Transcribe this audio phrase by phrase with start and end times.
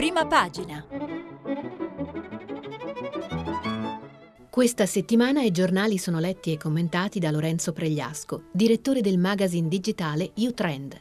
[0.00, 0.82] prima pagina.
[4.48, 10.32] Questa settimana i giornali sono letti e commentati da Lorenzo Pregliasco, direttore del magazine digitale
[10.36, 10.98] U-Trend.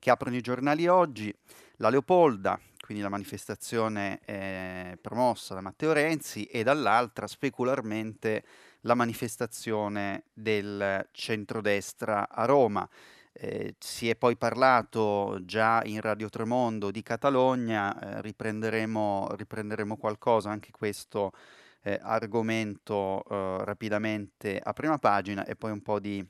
[0.00, 1.32] che aprono i giornali oggi.
[1.76, 8.42] La Leopolda, quindi la manifestazione eh, promossa da Matteo Renzi, e dall'altra specularmente
[8.80, 12.88] la manifestazione del centrodestra a Roma.
[13.32, 20.50] Eh, si è poi parlato già in Radio Tremondo di Catalogna, eh, riprenderemo, riprenderemo, qualcosa,
[20.50, 21.32] anche questo
[21.82, 26.26] eh, argomento eh, rapidamente a prima pagina e poi un po' di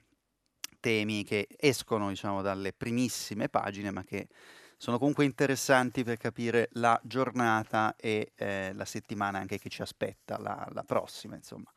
[0.78, 4.28] temi che escono diciamo, dalle primissime pagine ma che
[4.76, 10.38] sono comunque interessanti per capire la giornata e eh, la settimana anche che ci aspetta,
[10.38, 11.70] la, la prossima insomma.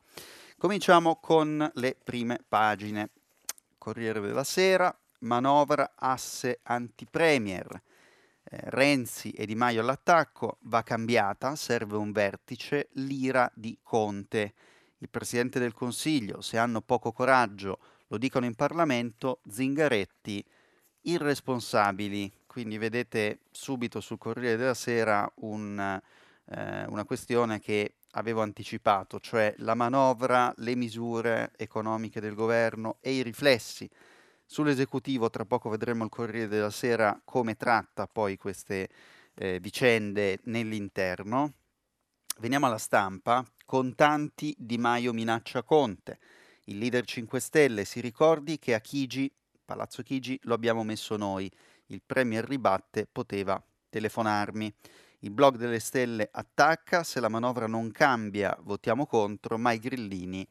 [0.56, 3.10] Cominciamo con le prime pagine.
[3.76, 7.82] Corriere della Sera, manovra asse anti-premier.
[8.44, 14.54] Eh, Renzi e Di Maio all'attacco, va cambiata, serve un vertice, l'ira di Conte.
[14.98, 20.44] Il Presidente del Consiglio, se hanno poco coraggio, lo dicono in Parlamento, Zingaretti,
[21.02, 22.32] irresponsabili.
[22.46, 26.00] Quindi vedete subito sul Corriere della Sera un,
[26.46, 33.12] eh, una questione che avevo anticipato, cioè la manovra, le misure economiche del governo e
[33.12, 33.90] i riflessi
[34.46, 38.88] Sull'esecutivo tra poco vedremo il Corriere della Sera come tratta poi queste
[39.34, 41.54] eh, vicende nell'interno.
[42.38, 43.44] Veniamo alla stampa.
[43.64, 46.18] Contanti Di Maio minaccia Conte.
[46.64, 49.32] Il leader 5 Stelle si ricordi che a Chigi,
[49.64, 51.50] Palazzo Chigi, lo abbiamo messo noi.
[51.86, 54.72] Il Premier ribatte, poteva telefonarmi.
[55.20, 60.46] Il blog delle stelle attacca, se la manovra non cambia votiamo contro, ma i grillini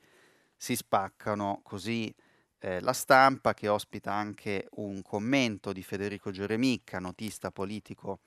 [0.55, 2.13] si spaccano così
[2.63, 8.19] eh, La Stampa che ospita anche un commento di Federico Geremicca, notista politico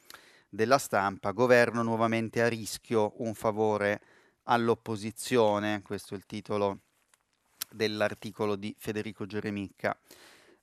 [0.48, 4.00] della stampa, governo nuovamente a rischio, un favore
[4.44, 6.80] all'opposizione, questo è il titolo
[7.70, 9.98] dell'articolo di Federico Geremicca.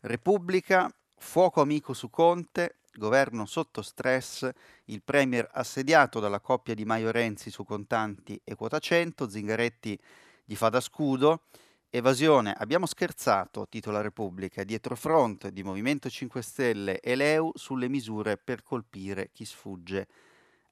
[0.02, 4.48] Repubblica, fuoco amico su Conte, governo sotto stress,
[4.86, 10.00] il premier assediato dalla coppia di Maio Renzi su contanti e quota 100, Zingaretti
[10.46, 11.46] gli fa da scudo,
[11.96, 18.36] Evasione, abbiamo scherzato, titola Repubblica, dietro front di Movimento 5 Stelle e Leu sulle misure
[18.36, 20.08] per colpire chi sfugge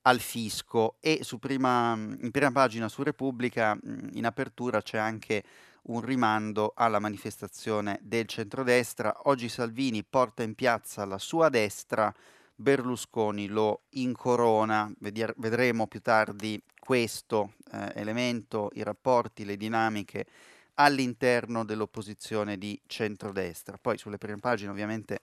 [0.01, 3.77] al fisco e prima, in prima pagina su Repubblica
[4.13, 5.43] in apertura c'è anche
[5.83, 9.13] un rimando alla manifestazione del centrodestra.
[9.25, 12.11] Oggi Salvini porta in piazza la sua destra,
[12.55, 14.91] Berlusconi lo incorona.
[14.97, 20.25] Vedier- vedremo più tardi questo eh, elemento, i rapporti, le dinamiche
[20.75, 23.77] all'interno dell'opposizione di centrodestra.
[23.79, 25.19] Poi sulle prime pagine ovviamente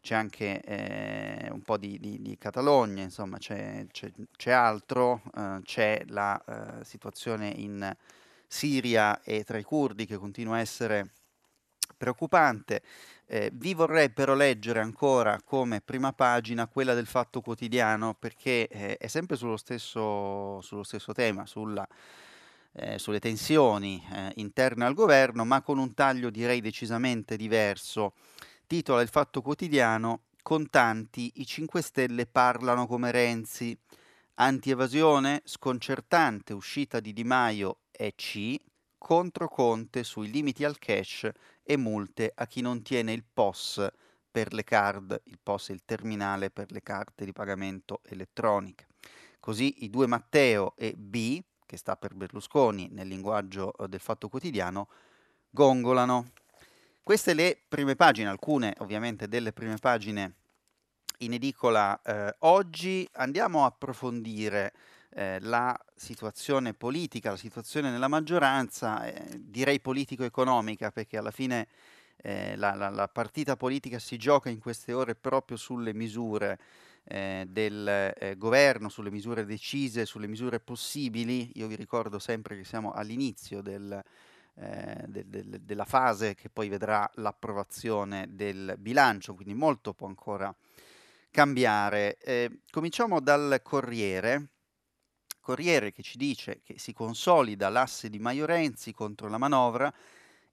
[0.00, 5.60] c'è anche eh, un po' di, di, di, Catalogna, insomma c'è, c'è, c'è altro, eh,
[5.62, 6.42] c'è la
[6.80, 7.94] eh, situazione in
[8.46, 11.12] Siria e tra i curdi che continua a essere
[11.96, 12.82] preoccupante.
[13.26, 18.96] Eh, vi vorrei però leggere ancora come prima pagina quella del Fatto Quotidiano perché eh,
[18.96, 21.86] è sempre sullo stesso, sullo stesso tema, sulla
[22.74, 28.14] eh, sulle tensioni eh, interne al governo, ma con un taglio direi decisamente diverso.
[28.66, 33.78] Titola il Fatto Quotidiano, contanti, i 5 Stelle parlano come Renzi.
[34.34, 38.56] Anti-evasione, sconcertante uscita di Di Maio e C,
[38.96, 41.28] contro Conte sui limiti al cash
[41.62, 43.86] e multe a chi non tiene il POS
[44.30, 48.86] per le card, il POS è il terminale per le carte di pagamento elettroniche.
[49.38, 51.42] Così i due Matteo e B
[51.72, 54.88] che sta per Berlusconi nel linguaggio eh, del fatto quotidiano,
[55.48, 56.32] gongolano.
[57.02, 60.34] Queste le prime pagine, alcune ovviamente delle prime pagine
[61.20, 63.08] in edicola eh, oggi.
[63.12, 64.74] Andiamo a approfondire
[65.14, 71.68] eh, la situazione politica, la situazione nella maggioranza, eh, direi politico-economica, perché alla fine
[72.18, 76.58] eh, la, la, la, partita politica si gioca in queste ore proprio sulle misure
[77.04, 81.50] eh, del eh, governo, sulle misure decise, sulle misure possibili.
[81.54, 84.02] Io vi ricordo sempre che siamo all'inizio del,
[84.54, 90.54] eh, de, de, della fase che poi vedrà l'approvazione del bilancio, quindi molto può ancora
[91.30, 92.18] cambiare.
[92.18, 94.48] Eh, cominciamo dal Corriere.
[95.40, 99.92] Corriere che ci dice che si consolida l'asse di Maio Renzi contro la manovra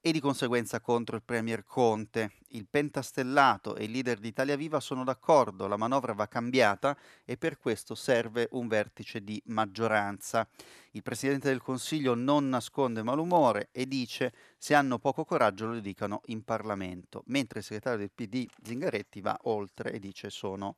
[0.01, 2.31] e di conseguenza contro il Premier Conte.
[2.49, 7.37] Il pentastellato e il leader di Italia Viva sono d'accordo, la manovra va cambiata e
[7.37, 10.47] per questo serve un vertice di maggioranza.
[10.91, 16.21] Il Presidente del Consiglio non nasconde malumore e dice se hanno poco coraggio lo dicano
[16.27, 20.77] in Parlamento, mentre il segretario del PD Zingaretti va oltre e dice sono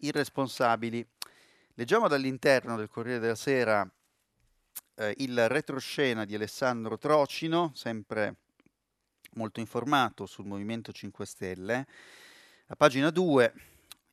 [0.00, 1.06] irresponsabili.
[1.74, 3.88] Leggiamo dall'interno del Corriere della Sera
[4.96, 8.34] eh, il retroscena di Alessandro Trocino, sempre
[9.38, 11.86] molto informato sul Movimento 5 Stelle.
[12.66, 13.52] A pagina 2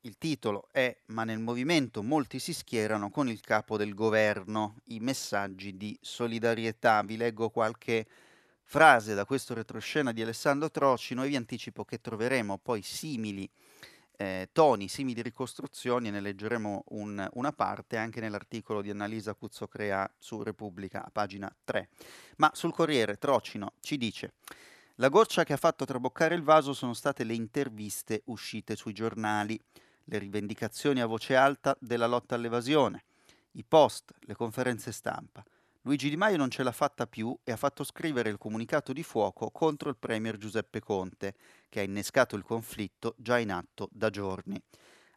[0.02, 5.00] il titolo è Ma nel movimento molti si schierano con il capo del governo, i
[5.00, 7.02] messaggi di solidarietà.
[7.02, 8.06] Vi leggo qualche
[8.62, 13.50] frase da questo retroscena di Alessandro Trocino e vi anticipo che troveremo poi simili
[14.16, 20.10] eh, toni, simili ricostruzioni e ne leggeremo un, una parte anche nell'articolo di Annalisa Cuzzocrea
[20.18, 21.88] su Repubblica a pagina 3.
[22.36, 24.34] Ma sul Corriere Trocino ci dice
[24.96, 29.60] la goccia che ha fatto traboccare il vaso sono state le interviste uscite sui giornali,
[30.04, 33.04] le rivendicazioni a voce alta della lotta all'evasione,
[33.52, 35.44] i post, le conferenze stampa.
[35.82, 39.02] Luigi Di Maio non ce l'ha fatta più e ha fatto scrivere il comunicato di
[39.02, 41.34] fuoco contro il premier Giuseppe Conte,
[41.68, 44.60] che ha innescato il conflitto già in atto da giorni.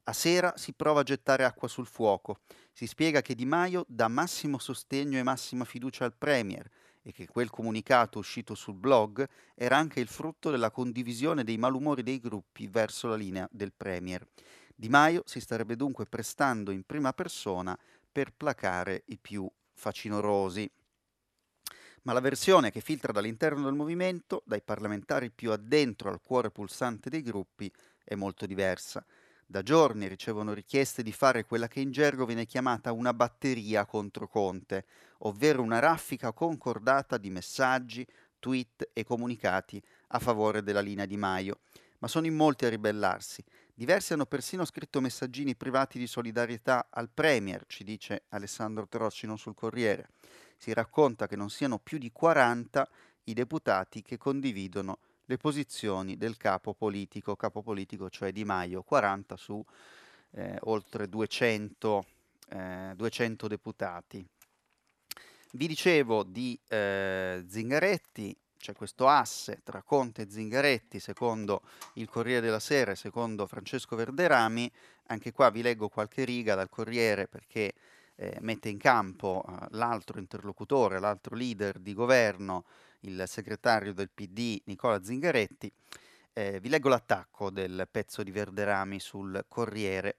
[0.03, 2.39] A sera si prova a gettare acqua sul fuoco.
[2.73, 6.69] Si spiega che Di Maio dà massimo sostegno e massima fiducia al Premier
[7.09, 12.03] e che quel comunicato uscito sul blog era anche il frutto della condivisione dei malumori
[12.03, 14.25] dei gruppi verso la linea del Premier.
[14.75, 17.77] Di Maio si starebbe dunque prestando in prima persona
[18.11, 20.69] per placare i più facinorosi.
[22.03, 27.09] Ma la versione che filtra dall'interno del movimento, dai parlamentari più addentro al cuore pulsante
[27.09, 27.71] dei gruppi,
[28.03, 29.03] è molto diversa.
[29.51, 34.27] Da giorni ricevono richieste di fare quella che in gergo viene chiamata una batteria contro
[34.27, 34.85] Conte,
[35.21, 38.05] ovvero una raffica concordata di messaggi,
[38.37, 41.61] tweet e comunicati a favore della linea di Maio.
[41.97, 43.43] Ma sono in molti a ribellarsi.
[43.73, 49.55] Diversi hanno persino scritto messaggini privati di solidarietà al Premier, ci dice Alessandro Trocino sul
[49.55, 50.09] Corriere.
[50.57, 52.87] Si racconta che non siano più di 40
[53.23, 59.37] i deputati che condividono le posizioni del capo politico, capo politico cioè Di Maio, 40
[59.37, 59.63] su
[60.31, 62.05] eh, oltre 200,
[62.49, 64.25] eh, 200, deputati.
[65.51, 71.61] Vi dicevo di eh, Zingaretti, c'è questo asse tra Conte e Zingaretti, secondo
[71.93, 74.69] il Corriere della Sera e secondo Francesco Verderami.
[75.09, 77.73] Anche qua vi leggo qualche riga dal Corriere perché
[78.15, 82.65] eh, mette in campo eh, l'altro interlocutore, l'altro leader di governo,
[83.01, 85.71] il segretario del PD Nicola Zingaretti.
[86.33, 90.17] Eh, vi leggo l'attacco del pezzo di Verderami sul Corriere.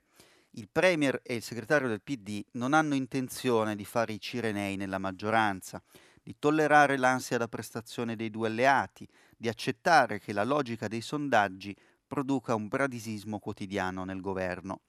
[0.52, 4.98] Il Premier e il segretario del PD non hanno intenzione di fare i cirenei nella
[4.98, 5.82] maggioranza,
[6.22, 11.74] di tollerare l'ansia da prestazione dei due alleati, di accettare che la logica dei sondaggi
[12.06, 14.80] produca un bradisismo quotidiano nel governo.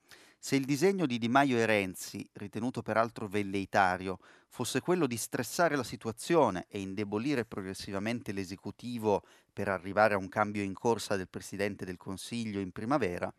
[0.43, 4.17] Se il disegno di Di Maio e Renzi, ritenuto peraltro velleitario,
[4.47, 10.63] fosse quello di stressare la situazione e indebolire progressivamente l'esecutivo per arrivare a un cambio
[10.63, 13.31] in corsa del Presidente del Consiglio in primavera,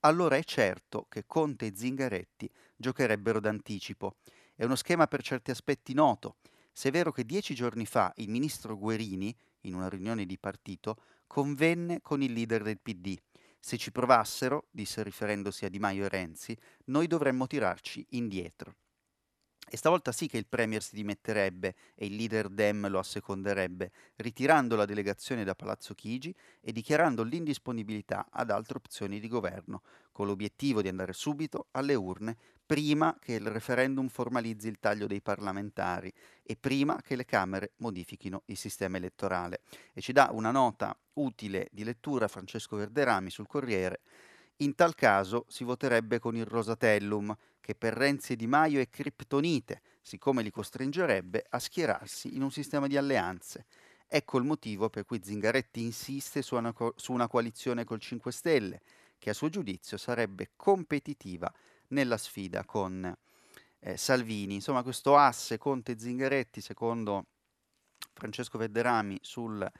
[0.00, 4.16] allora è certo che Conte e Zingaretti giocherebbero d'anticipo.
[4.56, 6.38] È uno schema per certi aspetti noto,
[6.72, 10.96] se è vero che dieci giorni fa il ministro Guerini, in una riunione di partito,
[11.28, 13.16] convenne con il leader del PD
[13.60, 18.76] se ci provassero, disse riferendosi a Di Maio e Renzi, noi dovremmo tirarci indietro.
[19.70, 24.76] E stavolta sì che il Premier si dimetterebbe e il leader Dem lo asseconderebbe, ritirando
[24.76, 30.80] la delegazione da Palazzo Chigi e dichiarando l'indisponibilità ad altre opzioni di governo, con l'obiettivo
[30.80, 32.38] di andare subito alle urne
[32.68, 38.42] prima che il referendum formalizzi il taglio dei parlamentari e prima che le Camere modifichino
[38.44, 39.62] il sistema elettorale.
[39.94, 44.00] E ci dà una nota utile di lettura Francesco Verderami sul Corriere.
[44.56, 48.90] In tal caso si voterebbe con il Rosatellum, che per Renzi e Di Maio è
[48.90, 53.64] criptonite, siccome li costringerebbe a schierarsi in un sistema di alleanze.
[54.06, 58.30] Ecco il motivo per cui Zingaretti insiste su una, co- su una coalizione col 5
[58.30, 58.80] Stelle,
[59.18, 61.50] che a suo giudizio sarebbe competitiva
[61.88, 63.16] nella sfida con
[63.80, 64.54] eh, Salvini.
[64.54, 67.26] Insomma, questo asse Conte-Zingaretti, secondo
[68.12, 69.70] Francesco Verderami, sul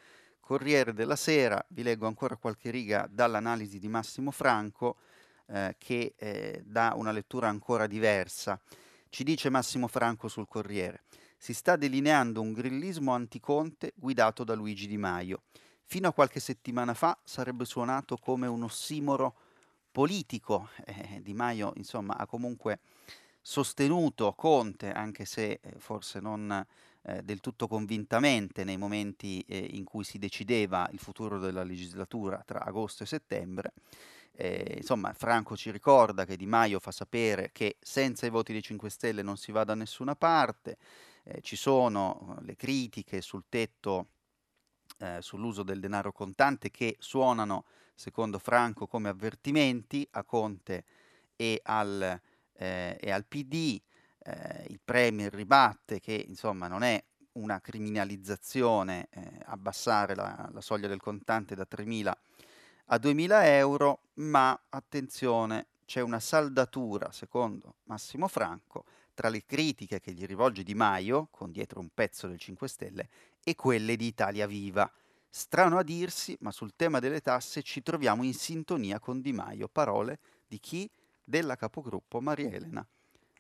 [0.41, 4.97] Corriere della Sera, vi leggo ancora qualche riga dall'analisi di Massimo Franco,
[5.47, 8.61] eh, che eh, dà una lettura ancora diversa.
[9.11, 11.05] Ci dice Massimo Franco sul Corriere,
[11.37, 15.43] si sta delineando un grillismo anticonte guidato da Luigi Di Maio.
[15.85, 19.37] Fino a qualche settimana fa sarebbe suonato come un ossimoro
[19.99, 20.69] politico.
[20.85, 22.79] Eh, di Maio, insomma, ha comunque
[23.43, 26.65] sostenuto Conte, anche se eh, forse non
[27.03, 32.41] eh, del tutto convintamente nei momenti eh, in cui si decideva il futuro della legislatura
[32.47, 33.73] tra agosto e settembre.
[34.31, 38.63] Eh, insomma, Franco ci ricorda che Di Maio fa sapere che senza i voti dei
[38.63, 40.79] 5 Stelle non si va da nessuna parte,
[41.25, 44.11] eh, ci sono le critiche sul tetto
[45.21, 47.67] sull'uso del denaro contante che suonano,
[47.99, 50.85] secondo Franco, come avvertimenti a Conte
[51.35, 52.21] e al,
[52.53, 53.81] eh, e al PD.
[54.21, 57.03] Eh, il Premier ribatte che insomma non è
[57.33, 62.13] una criminalizzazione eh, abbassare la, la, soglia del contante da 3.000
[62.91, 70.13] a 2.000 euro, ma attenzione, c'è una saldatura, secondo Massimo Franco, tra le critiche che
[70.13, 73.09] gli rivolge Di Maio, con dietro un pezzo del 5 Stelle,
[73.43, 74.91] e quelle di Italia Viva.
[75.31, 79.69] Strano a dirsi, ma sul tema delle tasse ci troviamo in sintonia con Di Maio.
[79.69, 80.91] Parole di chi?
[81.23, 82.87] Della capogruppo Maria Elena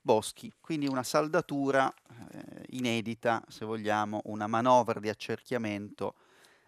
[0.02, 0.52] Boschi.
[0.61, 6.14] Quindi una saldatura eh, inedita, se vogliamo, una manovra di accerchiamento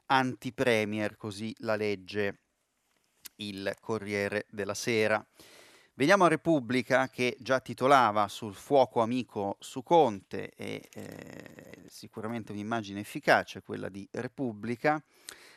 [0.07, 2.39] anti-premier, così la legge
[3.37, 5.25] il Corriere della Sera.
[6.01, 13.01] Veniamo a Repubblica che già titolava sul fuoco amico su Conte e eh, sicuramente un'immagine
[13.01, 14.99] efficace quella di Repubblica.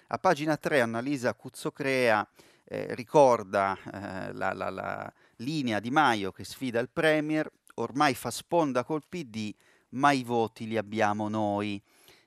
[0.08, 2.28] A pagina 3 Annalisa Cuzzocrea
[2.66, 8.30] eh, ricorda eh, la, la, la linea di Maio che sfida il Premier, ormai fa
[8.30, 9.56] sponda col PD,
[9.92, 11.82] ma i voti li abbiamo noi.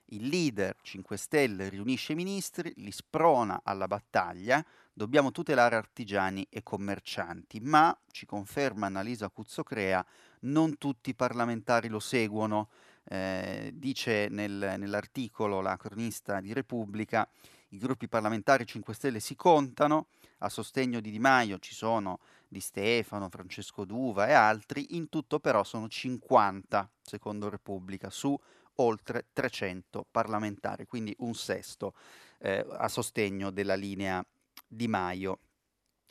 [0.05, 4.65] Il leader 5 Stelle riunisce i ministri, li sprona alla battaglia,
[4.97, 10.03] dobbiamo tutelare artigiani e commercianti, ma, ci conferma Annalisa Cuzzocrea,
[10.41, 12.69] non tutti i parlamentari lo seguono.
[13.09, 17.29] Eh, dice nel, nell'articolo la cronista di Repubblica,
[17.69, 20.07] i gruppi parlamentari 5 Stelle si contano,
[20.39, 25.39] a sostegno di Di Maio ci sono Di Stefano, Francesco Duva e altri, in tutto
[25.39, 28.35] però sono 50, secondo Repubblica, su
[28.77, 31.93] oltre 300 parlamentari, quindi un sesto
[32.39, 34.25] eh, a sostegno della linea
[34.67, 35.39] Di Maio.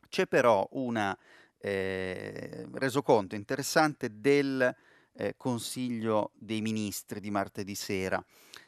[0.08, 1.16] C'è però un
[1.58, 4.74] eh, resoconto interessante del
[5.14, 8.24] eh, Consiglio dei Ministri di martedì sera.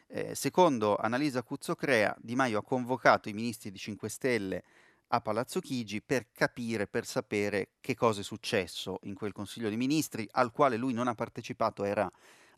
[0.07, 4.65] Eh, secondo Annalisa Cuzzocrea, Di Maio ha convocato i ministri di 5 Stelle
[5.09, 9.77] a Palazzo Chigi per capire, per sapere che cosa è successo in quel Consiglio dei
[9.77, 12.11] Ministri al quale lui non ha partecipato, era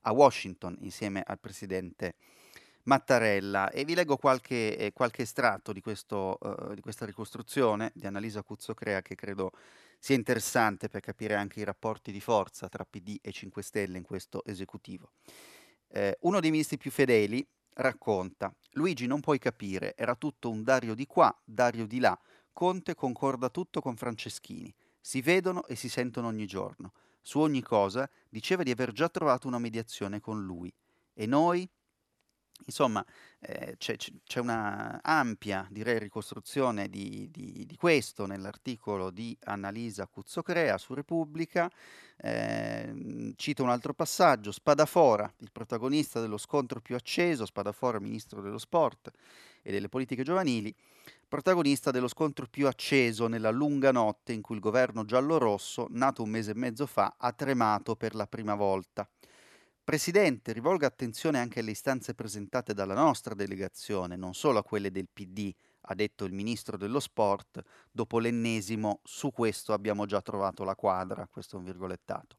[0.03, 2.15] a Washington insieme al presidente
[2.85, 8.07] Mattarella e vi leggo qualche, eh, qualche estratto di, questo, uh, di, questa ricostruzione di
[8.07, 9.53] Annalisa Cuzzocrea che credo
[9.99, 14.05] sia interessante per capire anche i rapporti di forza tra PD e 5 Stelle in
[14.05, 15.13] questo esecutivo.
[15.89, 20.95] Eh, uno dei ministri più fedeli racconta, Luigi non puoi capire, era tutto un Dario
[20.95, 22.19] di qua, Dario di là,
[22.53, 26.93] Conte concorda tutto con Franceschini, si vedono e si sentono ogni giorno.
[27.23, 30.73] Su ogni cosa diceva di aver già trovato una mediazione con lui.
[31.13, 31.69] E noi?
[32.67, 33.05] Insomma,
[33.41, 40.79] eh, c'è, c'è, una ampia, direi, ricostruzione di, di, di questo nell'articolo di Annalisa Cuzzocrea
[40.79, 41.71] su Repubblica.
[42.17, 48.59] Eh, cito un altro passaggio, Spadafora, il protagonista dello scontro più acceso, Spadafora, ministro dello
[48.59, 49.11] sport
[49.63, 50.75] e delle politiche giovanili,
[51.27, 56.29] protagonista dello scontro più acceso nella lunga notte in cui il governo giallo-rosso, nato un
[56.29, 59.09] mese e mezzo fa, ha tremato per la prima volta.
[59.91, 65.09] Presidente, rivolga attenzione anche alle istanze presentate dalla nostra delegazione, non solo a quelle del
[65.13, 70.77] PD, ha detto il ministro dello sport, dopo l'ennesimo su questo abbiamo già trovato la
[70.77, 72.37] quadra, questo è un virgolettato.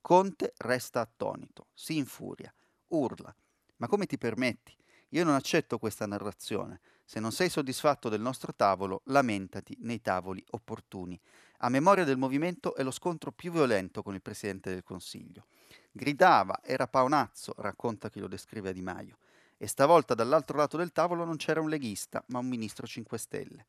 [0.00, 2.50] Conte resta attonito, si infuria,
[2.86, 3.36] urla.
[3.76, 4.74] Ma come ti permetti?
[5.10, 6.80] Io non accetto questa narrazione.
[7.04, 11.20] Se non sei soddisfatto del nostro tavolo, lamentati nei tavoli opportuni.
[11.58, 15.44] A memoria del movimento è lo scontro più violento con il Presidente del Consiglio.
[15.96, 19.16] Gridava, era paonazzo, racconta chi lo descrive a Di Maio.
[19.56, 23.66] E stavolta dall'altro lato del tavolo non c'era un leghista, ma un ministro 5 Stelle.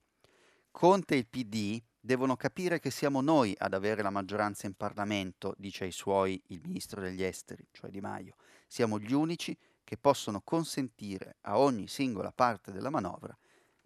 [0.69, 5.55] Conte e il PD devono capire che siamo noi ad avere la maggioranza in Parlamento,
[5.57, 8.36] dice ai suoi il ministro degli esteri, cioè Di Maio.
[8.67, 13.36] Siamo gli unici che possono consentire a ogni singola parte della manovra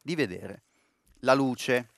[0.01, 0.63] di vedere
[1.19, 1.89] la luce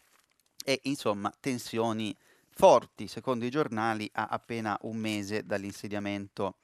[0.66, 2.14] e insomma tensioni
[2.56, 6.58] forti, secondo i giornali, a appena un mese dall'insediamento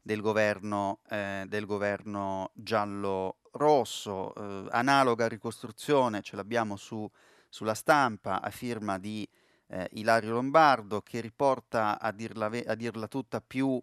[0.00, 4.34] del governo, eh, del governo giallo-rosso.
[4.34, 7.08] Eh, analoga ricostruzione ce l'abbiamo su,
[7.48, 9.28] sulla stampa a firma di
[9.68, 13.80] eh, Ilario Lombardo che riporta a dirla, a dirla tutta più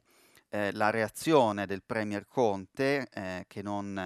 [0.49, 3.97] eh, la reazione del Premier Conte eh, che non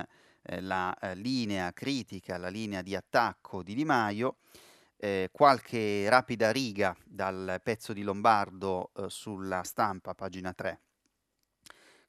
[0.45, 4.37] eh, la linea critica, la linea di attacco di Di Maio.
[5.03, 10.79] Eh, qualche rapida riga dal pezzo di Lombardo eh, sulla stampa, pagina 3.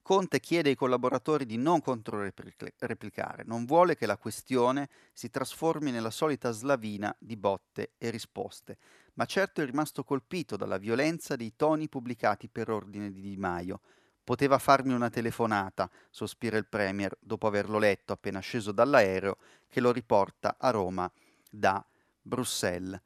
[0.01, 6.13] Conte chiede ai collaboratori di non controreplicare, non vuole che la questione si trasformi nella
[6.13, 8.79] solita slavina di botte e risposte,
[9.15, 13.81] ma certo è rimasto colpito dalla violenza dei toni pubblicati per ordine di Di Maio.
[14.23, 19.91] Poteva farmi una telefonata, sospira il Premier dopo averlo letto appena sceso dall'aereo che lo
[19.91, 21.11] riporta a Roma
[21.51, 21.85] da
[22.25, 23.01] Bruxelles.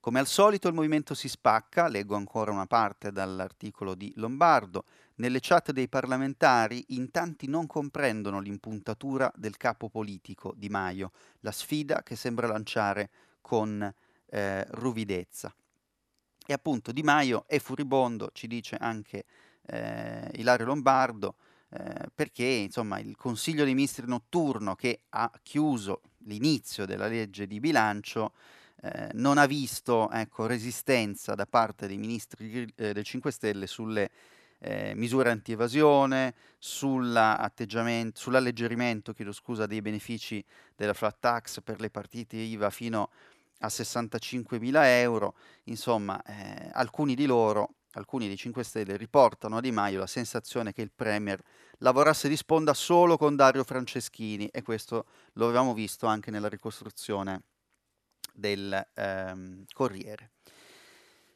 [0.00, 4.84] Come al solito il movimento si spacca, leggo ancora una parte dall'articolo di Lombardo,
[5.16, 11.52] nelle chat dei parlamentari in tanti non comprendono l'impuntatura del capo politico Di Maio, la
[11.52, 13.10] sfida che sembra lanciare
[13.42, 13.94] con
[14.30, 15.54] eh, ruvidezza.
[16.46, 19.24] E appunto Di Maio è furibondo, ci dice anche
[19.66, 21.36] eh, Ilario Lombardo,
[21.68, 27.60] eh, perché insomma il Consiglio dei Ministri notturno che ha chiuso l'inizio della legge di
[27.60, 28.32] bilancio
[28.82, 34.10] eh, non ha visto ecco, resistenza da parte dei ministri eh, del 5 Stelle sulle
[34.58, 40.44] eh, misure anti-evasione, sull'alleggerimento scusa, dei benefici
[40.76, 43.10] della flat tax per le partite IVA fino
[43.60, 45.34] a 65 mila euro.
[45.64, 50.72] Insomma, eh, alcuni di loro alcuni dei 5 Stelle riportano a Di Maio la sensazione
[50.72, 51.40] che il Premier
[51.78, 57.42] lavorasse di sponda solo con Dario Franceschini e questo lo avevamo visto anche nella ricostruzione
[58.32, 60.32] del ehm, Corriere.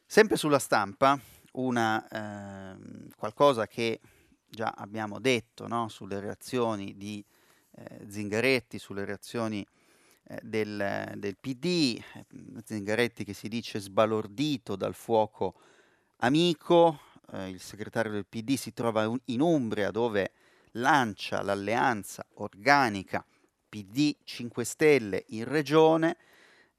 [0.05, 1.19] Sempre sulla stampa,
[1.53, 3.99] una, ehm, qualcosa che
[4.47, 5.89] già abbiamo detto no?
[5.89, 7.23] sulle reazioni di
[7.71, 9.65] eh, Zingaretti, sulle reazioni
[10.27, 12.01] eh, del, del, PD,
[12.63, 15.55] Zingaretti che si dice sbalordito dal fuoco
[16.17, 16.99] amico,
[17.31, 20.31] eh, il segretario del PD si trova in Umbria dove
[20.71, 23.25] lancia l'alleanza organica
[23.67, 26.17] PD 5 Stelle in regione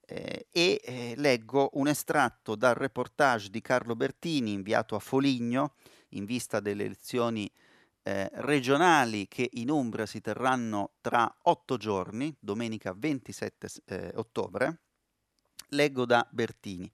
[0.05, 5.75] eh, e eh, leggo un estratto dal reportage di Carlo Bertini inviato a Foligno
[6.09, 7.51] in vista delle elezioni
[8.03, 14.79] eh, regionali che in Umbria si terranno tra otto giorni, domenica 27 eh, ottobre.
[15.71, 16.89] Leggo da Bertini.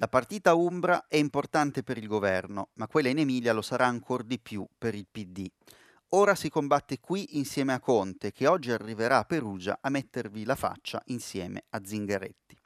[0.00, 4.22] La partita Umbra è importante per il governo, ma quella in Emilia lo sarà ancora
[4.22, 5.44] di più per il PD.
[6.10, 10.54] Ora si combatte qui insieme a Conte, che oggi arriverà a Perugia a mettervi la
[10.54, 12.56] faccia insieme a Zingaretti.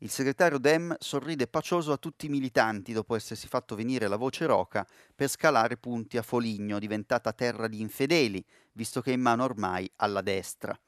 [0.00, 4.44] Il segretario Dem sorride pacioso a tutti i militanti dopo essersi fatto venire la voce
[4.44, 9.42] roca per scalare punti a Foligno, diventata terra di infedeli, visto che è in mano
[9.42, 10.78] ormai alla destra.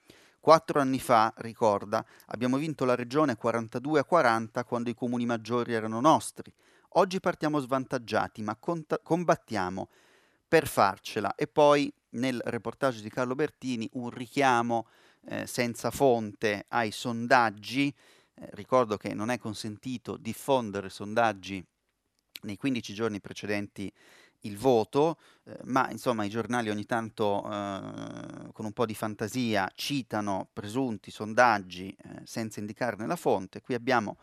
[0.47, 5.73] Quattro anni fa, ricorda, abbiamo vinto la regione 42 a 40 quando i comuni maggiori
[5.73, 6.53] erano nostri.
[6.91, 9.89] Oggi partiamo svantaggiati, ma cont- combattiamo
[10.47, 11.35] per farcela.
[11.35, 14.87] E poi nel reportage di Carlo Bertini un richiamo
[15.25, 17.93] eh, senza fonte ai sondaggi.
[18.33, 21.61] Eh, ricordo che non è consentito diffondere sondaggi
[22.43, 23.93] nei 15 giorni precedenti
[24.41, 29.71] il voto, eh, ma insomma i giornali ogni tanto eh, con un po' di fantasia
[29.75, 33.61] citano presunti sondaggi eh, senza indicarne la fonte.
[33.61, 34.17] Qui abbiamo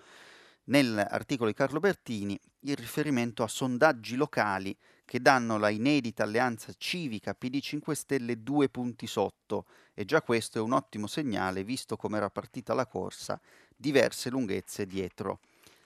[0.66, 7.34] nell'articolo di Carlo Bertini il riferimento a sondaggi locali che danno la inedita alleanza civica
[7.34, 12.18] PD 5 Stelle due punti sotto e già questo è un ottimo segnale visto come
[12.18, 13.40] era partita la corsa,
[13.76, 15.40] diverse lunghezze dietro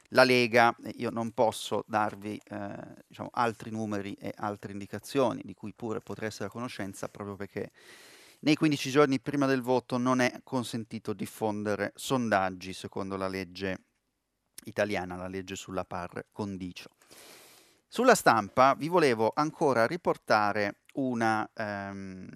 [0.10, 5.74] la Lega, io non posso darvi eh, diciamo, altri numeri e altre indicazioni di cui
[5.74, 7.72] pure potrei essere a conoscenza proprio perché
[8.40, 13.86] nei 15 giorni prima del voto non è consentito diffondere sondaggi secondo la legge
[14.66, 16.90] italiana, la legge sulla par condicio.
[17.88, 22.28] Sulla stampa vi volevo ancora riportare una, ehm,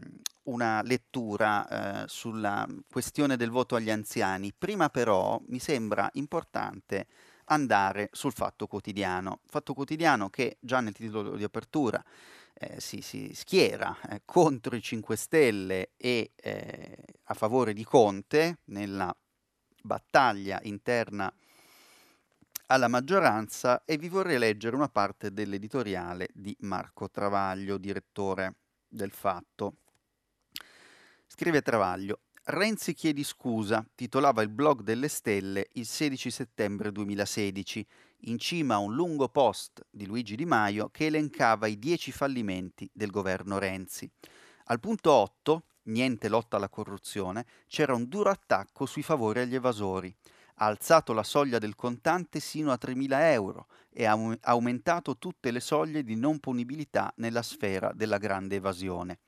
[0.43, 4.53] una lettura eh, sulla questione del voto agli anziani.
[4.57, 7.07] Prima però mi sembra importante
[7.51, 9.41] andare sul Fatto Quotidiano.
[9.45, 12.03] Fatto Quotidiano che già nel titolo di apertura
[12.53, 18.59] eh, si, si, schiera eh, contro i 5 Stelle e eh, a favore di Conte
[18.65, 19.15] nella
[19.83, 21.31] battaglia interna
[22.67, 28.55] alla maggioranza e vi vorrei leggere una parte dell'editoriale di Marco Travaglio, direttore
[28.87, 29.75] del Fatto.
[31.27, 32.21] Scrive Travaglio,
[32.53, 37.87] Renzi chiedi scusa, titolava il blog delle stelle il 16 settembre 2016,
[38.23, 42.89] in cima a un lungo post di Luigi Di Maio che elencava i dieci fallimenti
[42.91, 44.11] del governo Renzi.
[44.65, 50.13] Al punto 8, niente lotta alla corruzione, c'era un duro attacco sui favori agli evasori.
[50.55, 55.61] Ha alzato la soglia del contante sino a 3.000 euro e ha aumentato tutte le
[55.61, 59.19] soglie di non punibilità nella sfera della grande evasione.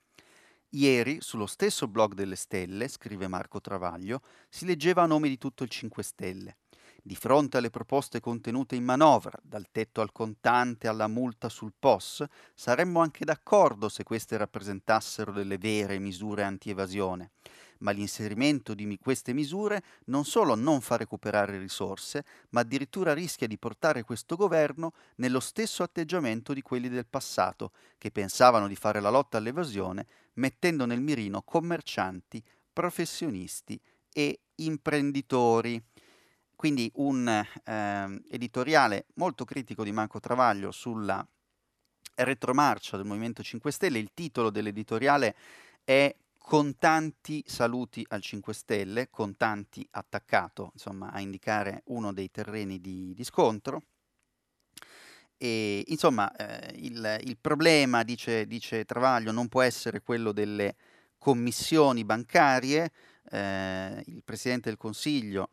[0.75, 5.63] Ieri, sullo stesso blog delle stelle, scrive Marco Travaglio, si leggeva a nome di tutto
[5.63, 6.57] il 5 Stelle.
[7.01, 12.25] Di fronte alle proposte contenute in manovra, dal tetto al contante alla multa sul POS,
[12.55, 17.31] saremmo anche d'accordo se queste rappresentassero delle vere misure anti-evasione.
[17.83, 23.57] Ma l'inserimento di queste misure non solo non fa recuperare risorse, ma addirittura rischia di
[23.57, 29.09] portare questo governo nello stesso atteggiamento di quelli del passato, che pensavano di fare la
[29.09, 32.41] lotta all'evasione mettendo nel mirino commercianti,
[32.71, 33.79] professionisti
[34.11, 35.81] e imprenditori.
[36.55, 41.25] Quindi un eh, editoriale molto critico di Marco Travaglio sulla
[42.15, 43.99] retromarcia del Movimento 5 Stelle.
[43.99, 45.35] Il titolo dell'editoriale
[45.83, 46.15] è
[46.45, 52.81] Con tanti saluti al 5 Stelle, con tanti attaccato, insomma, a indicare uno dei terreni
[52.81, 53.83] di, di scontro.
[55.37, 60.75] E, insomma, eh, il, il, problema, dice, dice, Travaglio, non può essere quello delle
[61.17, 62.91] commissioni bancarie.
[63.31, 65.49] Eh, il Presidente del Consiglio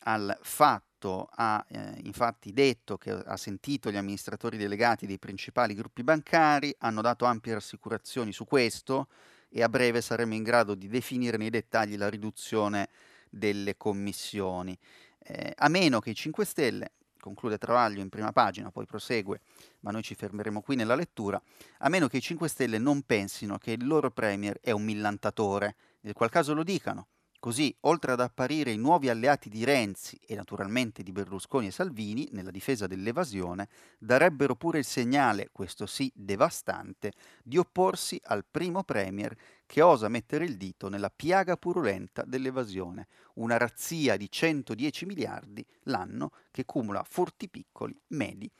[0.00, 6.04] al fatto ha eh, infatti detto che ha sentito gli amministratori delegati dei principali gruppi
[6.04, 9.08] bancari, hanno dato ampie rassicurazioni su questo
[9.48, 12.88] e a breve saremo in grado di definire nei dettagli la riduzione
[13.30, 14.76] delle commissioni.
[15.18, 19.40] Eh, a meno che i 5 Stelle conclude Travaglio in prima pagina, poi prosegue,
[19.80, 21.40] ma noi ci fermeremo qui nella lettura,
[21.78, 25.76] a meno che i 5 Stelle non pensino che il loro Premier è un millantatore,
[26.00, 27.08] nel qual caso lo dicano.
[27.40, 32.28] Così, oltre ad apparire i nuovi alleati di Renzi e naturalmente di Berlusconi e Salvini
[32.32, 37.12] nella difesa dell'evasione, darebbero pure il segnale, questo sì devastante,
[37.44, 43.56] di opporsi al primo Premier che osa mettere il dito nella piaga purulenta dell'evasione, una
[43.56, 48.50] razzia di 110 miliardi l'anno che cumula furti piccoli, medi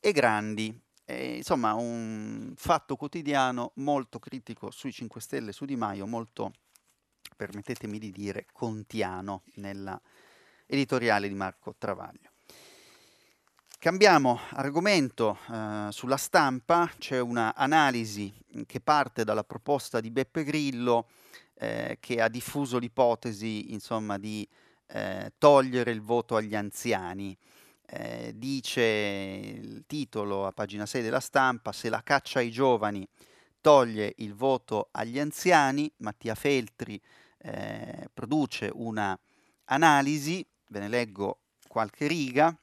[0.00, 0.74] e grandi.
[1.04, 6.52] E, insomma, un fatto quotidiano molto critico sui 5 Stelle, su Di Maio, molto
[7.34, 10.00] permettetemi di dire, contiano nella
[10.66, 12.30] editoriale di Marco Travaglio.
[13.78, 18.32] Cambiamo argomento, eh, sulla stampa c'è un'analisi
[18.64, 21.08] che parte dalla proposta di Beppe Grillo
[21.56, 24.48] eh, che ha diffuso l'ipotesi insomma, di
[24.86, 27.36] eh, togliere il voto agli anziani.
[27.86, 33.06] Eh, dice il titolo a pagina 6 della stampa, se la caccia ai giovani
[33.60, 36.98] toglie il voto agli anziani, Mattia Feltri
[37.44, 39.18] eh, produce una
[39.64, 42.56] analisi, ve ne leggo qualche riga.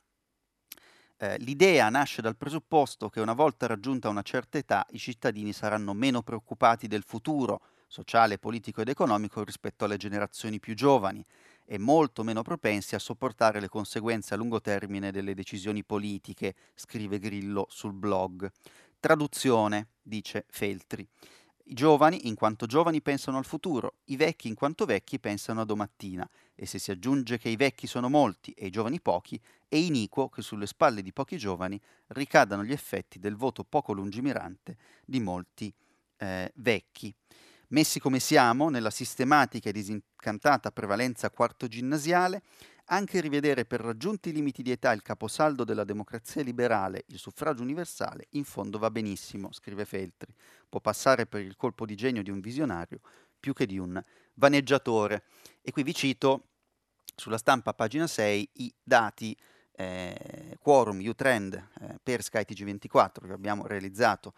[1.18, 5.94] Eh, l'idea nasce dal presupposto che una volta raggiunta una certa età i cittadini saranno
[5.94, 11.24] meno preoccupati del futuro sociale, politico ed economico rispetto alle generazioni più giovani
[11.66, 17.20] e molto meno propensi a sopportare le conseguenze a lungo termine delle decisioni politiche, scrive
[17.20, 18.50] Grillo sul blog.
[19.00, 21.08] Traduzione, dice Feltri.
[21.72, 25.64] I giovani, in quanto giovani, pensano al futuro, i vecchi, in quanto vecchi, pensano a
[25.64, 29.78] domattina, e se si aggiunge che i vecchi sono molti e i giovani pochi, è
[29.78, 35.22] iniquo che sulle spalle di pochi giovani ricadano gli effetti del voto poco lungimirante di
[35.22, 35.74] molti
[36.18, 37.16] eh, vecchi.
[37.70, 42.42] Messi come siamo, nella sistematica e disincantata prevalenza quarto ginnasiale,
[42.92, 48.28] anche rivedere per raggiunti limiti di età il caposaldo della democrazia liberale, il suffragio universale,
[48.32, 50.34] in fondo va benissimo, scrive Feltri.
[50.68, 53.00] Può passare per il colpo di genio di un visionario
[53.40, 54.02] più che di un
[54.36, 55.24] vaneggiatore.
[55.62, 56.50] E qui vi cito
[57.16, 59.36] sulla stampa, pagina 6, i dati
[59.74, 64.34] eh, quorum U-Trend eh, per SkyTG24 che abbiamo realizzato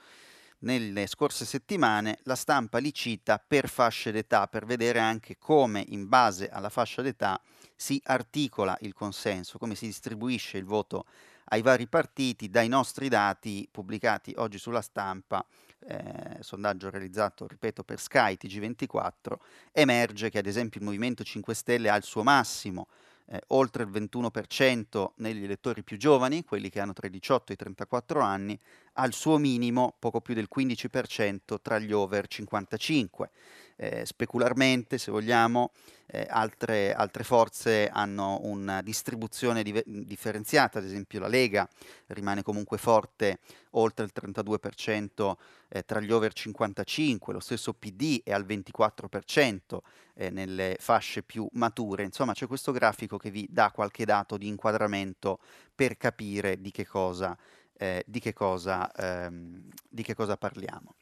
[0.63, 6.08] nelle scorse settimane la stampa li cita per fasce d'età, per vedere anche come in
[6.08, 7.39] base alla fascia d'età
[7.76, 11.06] si articola il consenso, come si distribuisce il voto
[11.45, 12.49] ai vari partiti.
[12.49, 15.45] Dai nostri dati pubblicati oggi sulla stampa,
[15.86, 19.36] eh, sondaggio realizzato, ripeto, per Sky TG24,
[19.71, 22.88] emerge che ad esempio il Movimento 5 Stelle ha il suo massimo
[23.25, 27.55] eh, oltre il 21% negli elettori più giovani, quelli che hanno tra i 18 e
[27.55, 28.59] i 34 anni,
[28.93, 33.31] al suo minimo poco più del 15% tra gli over 55.
[33.75, 35.71] Eh, specularmente, se vogliamo,
[36.07, 41.67] eh, altre, altre, forze hanno una distribuzione div- differenziata, ad esempio la Lega
[42.07, 43.39] rimane comunque forte
[43.71, 45.33] oltre il 32%
[45.69, 49.77] eh, tra gli over 55, lo stesso PD è al 24%
[50.15, 54.47] eh, nelle fasce più mature, insomma c'è questo grafico che vi dà qualche dato di
[54.47, 55.39] inquadramento
[55.73, 57.36] per capire di che cosa,
[57.77, 60.93] eh, di che cosa, ehm, di che cosa parliamo.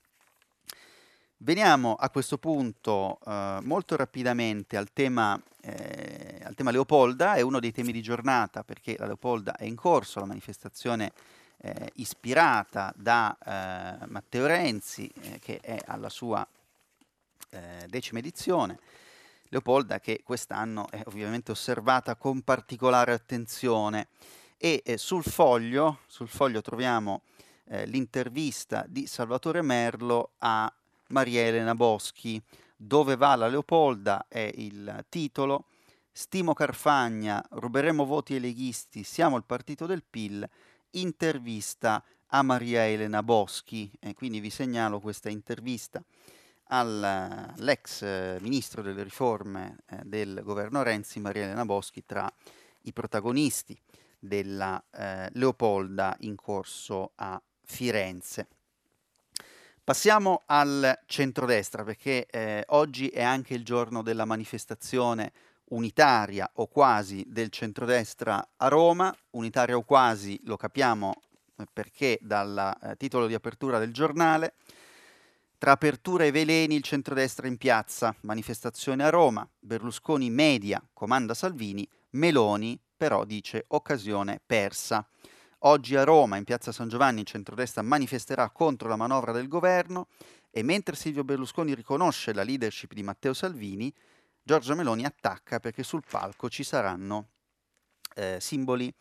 [1.43, 7.60] Veniamo a questo punto eh, molto rapidamente al tema, eh, al tema, Leopolda, è uno
[7.60, 11.12] dei temi di giornata perché la Leopolda è in corso, la manifestazione
[11.58, 16.47] eh, ispirata da eh, Matteo Renzi eh, che è alla sua
[17.49, 18.77] eh, decima edizione.
[19.47, 24.10] Leopolda che quest'anno è ovviamente osservata con particolare attenzione
[24.58, 27.23] e sul foglio, sul foglio troviamo
[27.86, 30.71] l'intervista di Salvatore Merlo a
[31.12, 32.41] Maria Elena Boschi.
[32.76, 35.65] Dove va la Leopolda è il titolo.
[36.12, 40.47] Stimo Carfagna, ruberemo voti ai leghisti, siamo il partito del PIL.
[40.91, 43.91] Intervista a Maria Elena Boschi.
[44.00, 46.04] E quindi vi segnalo questa intervista
[46.74, 52.32] all'ex ministro delle riforme eh, del governo Renzi, Maria Elena Boschi, tra
[52.84, 53.80] i protagonisti
[54.17, 58.47] della eh, Leopolda in corso a Firenze.
[59.84, 65.34] Passiamo al centrodestra perché eh, oggi è anche il giorno della manifestazione
[65.70, 71.15] unitaria o quasi del centrodestra a Roma, unitaria o quasi lo capiamo
[71.58, 74.54] eh, perché dal eh, titolo di apertura del giornale.
[75.58, 81.89] Tra apertura e veleni il centrodestra in piazza, manifestazione a Roma, Berlusconi media, comanda Salvini,
[82.12, 85.08] Meloni però dice occasione persa.
[85.63, 90.08] Oggi a Roma, in piazza San Giovanni, il centrodestra manifesterà contro la manovra del governo
[90.50, 93.93] e mentre Silvio Berlusconi riconosce la leadership di Matteo Salvini,
[94.41, 97.30] Giorgia Meloni attacca perché sul palco ci saranno
[98.15, 98.91] eh, simboli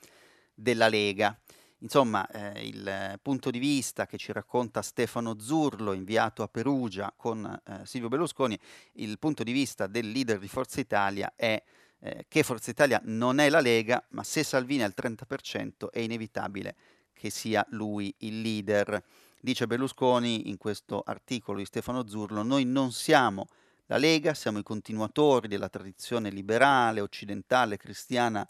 [0.52, 1.34] della Lega.
[1.78, 7.42] Insomma, eh, il punto di vista che ci racconta Stefano Zurlo, inviato a Perugia con
[7.42, 8.58] eh, Silvio Berlusconi,
[8.96, 11.62] il punto di vista del leader di Forza Italia è
[12.00, 16.00] eh, che Forza Italia non è la Lega, ma se Salvini è al 30% è
[16.00, 16.74] inevitabile
[17.12, 19.02] che sia lui il leader.
[19.40, 23.46] Dice Berlusconi in questo articolo di Stefano Zurlo, noi non siamo
[23.86, 28.46] la Lega, siamo i continuatori della tradizione liberale, occidentale, cristiana,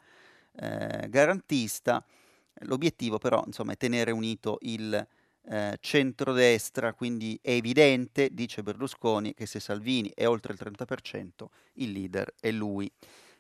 [0.56, 2.04] eh, garantista.
[2.64, 5.06] L'obiettivo però insomma, è tenere unito il
[5.42, 11.92] eh, centrodestra, quindi è evidente, dice Berlusconi, che se Salvini è oltre il 30%, il
[11.92, 12.90] leader è lui.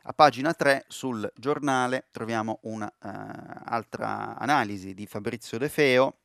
[0.04, 6.20] A pagina 3 sul giornale troviamo un'altra uh, analisi di Fabrizio De Feo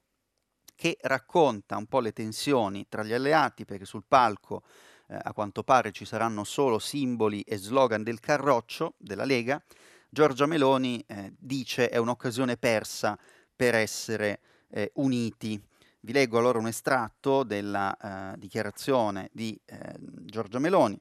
[0.76, 4.64] che racconta un po' le tensioni tra gli alleati perché sul palco
[5.08, 9.62] eh, a quanto pare ci saranno solo simboli e slogan del carroccio della Lega.
[10.10, 13.20] Giorgia Meloni eh, dice è un'occasione persa
[13.54, 15.62] per essere eh, uniti.
[16.00, 20.98] Vi leggo allora un estratto della eh, dichiarazione di eh, Giorgia Meloni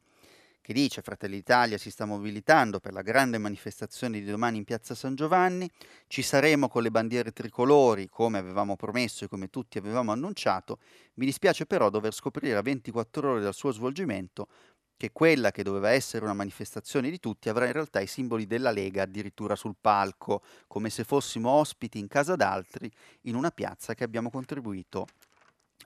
[0.64, 4.94] che dice Fratelli d'Italia si sta mobilitando per la grande manifestazione di domani in piazza
[4.94, 5.70] San Giovanni,
[6.06, 10.78] ci saremo con le bandiere tricolori come avevamo promesso e come tutti avevamo annunciato,
[11.16, 14.48] mi dispiace però dover scoprire a 24 ore dal suo svolgimento
[14.96, 18.70] che quella che doveva essere una manifestazione di tutti avrà in realtà i simboli della
[18.70, 22.90] Lega addirittura sul palco, come se fossimo ospiti in casa d'altri
[23.24, 25.08] in una piazza che abbiamo contribuito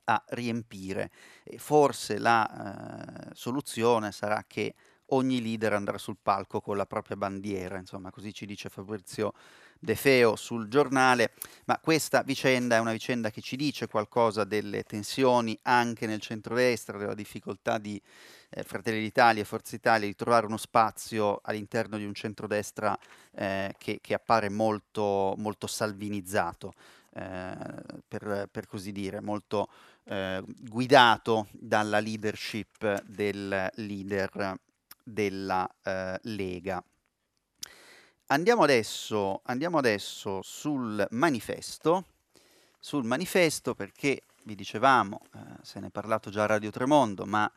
[0.09, 1.11] a riempire.
[1.45, 4.75] E forse la eh, soluzione sarà che
[5.11, 9.33] ogni leader andrà sul palco con la propria bandiera, insomma così ci dice Fabrizio
[9.79, 11.33] De Feo sul giornale,
[11.67, 16.99] ma questa vicenda è una vicenda che ci dice qualcosa delle tensioni anche nel centrodestra,
[16.99, 18.01] della difficoltà di
[18.51, 22.99] eh, Fratelli d'Italia e Forza Italia di trovare uno spazio all'interno di un centrodestra
[23.33, 26.75] eh, che, che, appare molto, molto salvinizzato.
[27.15, 27.57] Eh,
[28.07, 29.69] per, per, così dire, molto
[30.09, 34.59] eh, guidato dalla leadership del leader
[35.03, 36.83] della eh, Lega.
[38.27, 42.05] Andiamo adesso, andiamo adesso sul manifesto,
[42.79, 47.51] sul manifesto perché vi dicevamo, eh, se ne è parlato già a Radio Tremondo, ma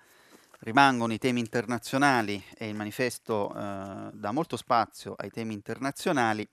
[0.59, 6.47] rimangono i temi internazionali e il manifesto eh, dà molto spazio ai temi internazionali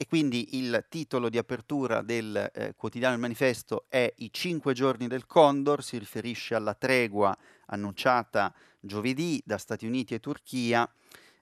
[0.00, 5.08] e quindi il titolo di apertura del eh, quotidiano Il Manifesto è I cinque giorni
[5.08, 10.88] del Condor, si riferisce alla tregua annunciata giovedì da Stati Uniti e Turchia.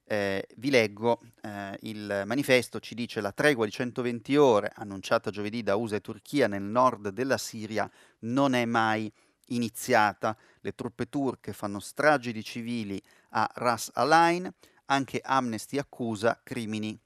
[0.07, 5.63] Eh, vi leggo, eh, il manifesto ci dice la tregua di 120 ore annunciata giovedì
[5.63, 7.91] da USA e Turchia nel nord della Siria
[8.21, 9.13] non è mai
[9.49, 12.99] iniziata, le truppe turche fanno stragi di civili
[13.31, 14.51] a Ras Alain,
[14.87, 16.99] anche Amnesty accusa crimini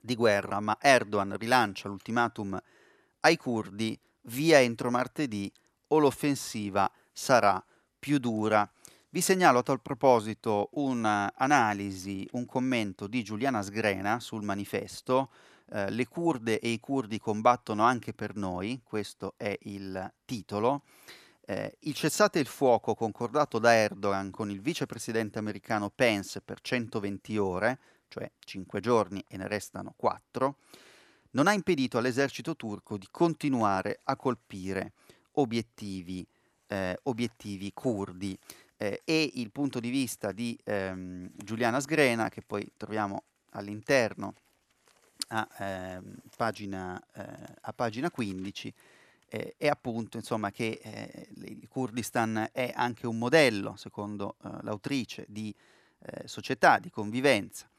[0.00, 2.60] di guerra, ma Erdogan rilancia l'ultimatum
[3.20, 5.50] ai curdi via entro martedì
[5.88, 7.62] o l'offensiva sarà
[7.98, 8.70] più dura.
[9.12, 15.30] Vi segnalo a tal proposito un'analisi, un commento di Giuliana Sgrena sul manifesto.
[15.72, 20.82] Eh, le kurde e i curdi combattono anche per noi, questo è il titolo.
[21.44, 27.36] Eh, il cessate il fuoco concordato da Erdogan con il vicepresidente americano Pence per 120
[27.38, 27.78] ore,
[28.10, 30.56] cioè 5 giorni e ne restano 4,
[31.30, 34.92] non ha impedito all'esercito turco di continuare a colpire
[35.34, 36.26] obiettivi,
[36.66, 38.36] eh, obiettivi curdi
[38.76, 44.34] eh, e il punto di vista di ehm, Giuliana Sgrena, che poi troviamo all'interno
[45.28, 48.74] a, ehm, pagina, eh, a pagina 15,
[49.28, 55.24] eh, è appunto insomma, che eh, il Kurdistan è anche un modello, secondo eh, l'autrice,
[55.28, 55.54] di
[56.00, 57.69] eh, società, di convivenza.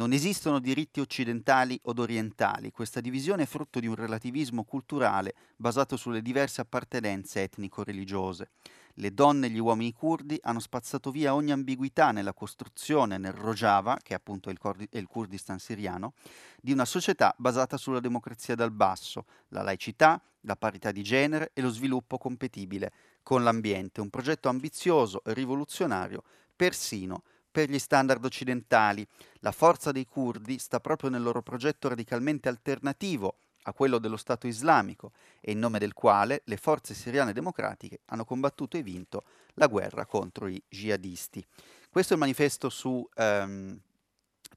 [0.00, 5.98] Non esistono diritti occidentali od orientali, questa divisione è frutto di un relativismo culturale basato
[5.98, 8.48] sulle diverse appartenenze etnico-religiose.
[8.94, 13.98] Le donne e gli uomini curdi hanno spazzato via ogni ambiguità nella costruzione nel Rojava,
[14.02, 16.14] che è appunto il, Cordi- il Kurdistan siriano,
[16.62, 21.60] di una società basata sulla democrazia dal basso, la laicità, la parità di genere e
[21.60, 22.90] lo sviluppo compatibile
[23.22, 24.00] con l'ambiente.
[24.00, 26.22] Un progetto ambizioso e rivoluzionario
[26.56, 29.06] persino per gli standard occidentali.
[29.40, 34.46] La forza dei curdi sta proprio nel loro progetto radicalmente alternativo a quello dello Stato
[34.46, 39.66] islamico e in nome del quale le forze siriane democratiche hanno combattuto e vinto la
[39.66, 41.44] guerra contro i jihadisti.
[41.90, 43.78] Questo è il manifesto su ehm,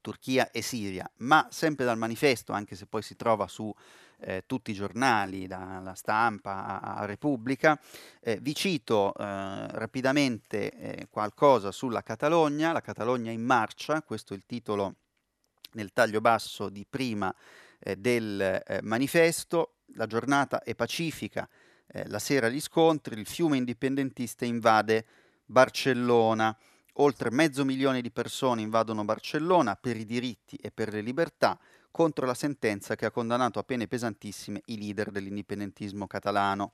[0.00, 3.74] Turchia e Siria, ma sempre dal manifesto, anche se poi si trova su
[4.24, 7.78] eh, tutti i giornali, dalla stampa a, a Repubblica,
[8.20, 14.36] eh, vi cito eh, rapidamente eh, qualcosa sulla Catalogna, la Catalogna in marcia, questo è
[14.36, 14.96] il titolo
[15.72, 17.34] nel taglio basso di prima
[17.78, 21.48] eh, del manifesto, la giornata è pacifica,
[22.06, 25.04] la sera gli scontri, il fiume indipendentista invade
[25.44, 26.56] Barcellona,
[26.94, 31.58] oltre mezzo milione di persone invadono Barcellona per i diritti e per le libertà
[31.94, 36.72] contro la sentenza che ha condannato a pene pesantissime i leader dell'indipendentismo catalano.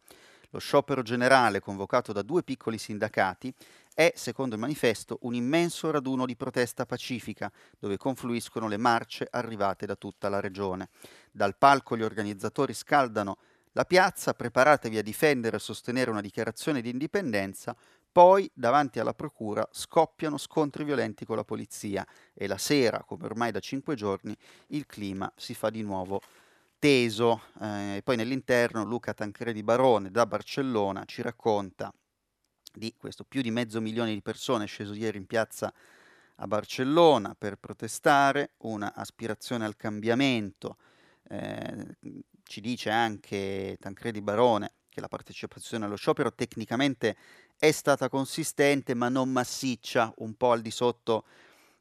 [0.48, 3.52] Lo sciopero generale convocato da due piccoli sindacati
[3.92, 9.84] è, secondo il manifesto, un immenso raduno di protesta pacifica, dove confluiscono le marce arrivate
[9.84, 10.88] da tutta la regione.
[11.30, 13.36] Dal palco gli organizzatori scaldano
[13.72, 17.76] la piazza, preparatevi a difendere e sostenere una dichiarazione di indipendenza,
[18.12, 23.52] poi davanti alla procura scoppiano scontri violenti con la polizia e la sera, come ormai
[23.52, 24.36] da cinque giorni,
[24.68, 26.20] il clima si fa di nuovo
[26.78, 27.42] teso.
[27.60, 31.92] Eh, poi nell'interno Luca Tancredi Barone da Barcellona ci racconta
[32.72, 35.72] di questo più di mezzo milione di persone sceso ieri in piazza
[36.36, 40.78] a Barcellona per protestare, una aspirazione al cambiamento.
[41.28, 41.96] Eh,
[42.42, 47.16] ci dice anche Tancredi Barone che la partecipazione allo sciopero tecnicamente
[47.56, 51.24] è stata consistente ma non massiccia, un po' al di sotto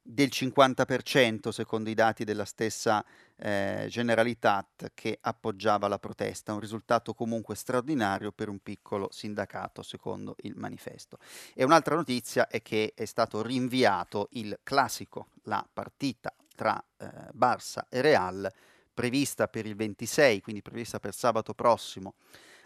[0.02, 7.14] del 50% secondo i dati della stessa eh, Generalitat che appoggiava la protesta, un risultato
[7.14, 11.20] comunque straordinario per un piccolo sindacato secondo il manifesto.
[11.54, 17.86] E un'altra notizia è che è stato rinviato il classico, la partita tra eh, Barça
[17.90, 18.52] e Real,
[18.94, 22.16] prevista per il 26, quindi prevista per sabato prossimo,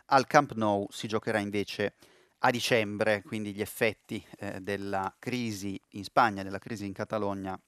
[0.08, 1.96] al Camp Nou si giocherà invece
[2.40, 7.60] a dicembre, quindi gli effetti eh, della crisi in Spagna, della crisi in Catalogna,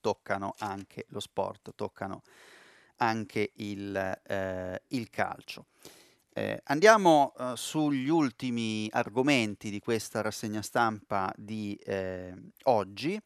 [0.00, 2.22] toccano anche lo sport, toccano
[2.98, 5.66] anche il, eh, il calcio.
[6.32, 12.32] Eh, andiamo eh, sugli ultimi argomenti di questa rassegna stampa di eh,
[12.64, 13.20] oggi.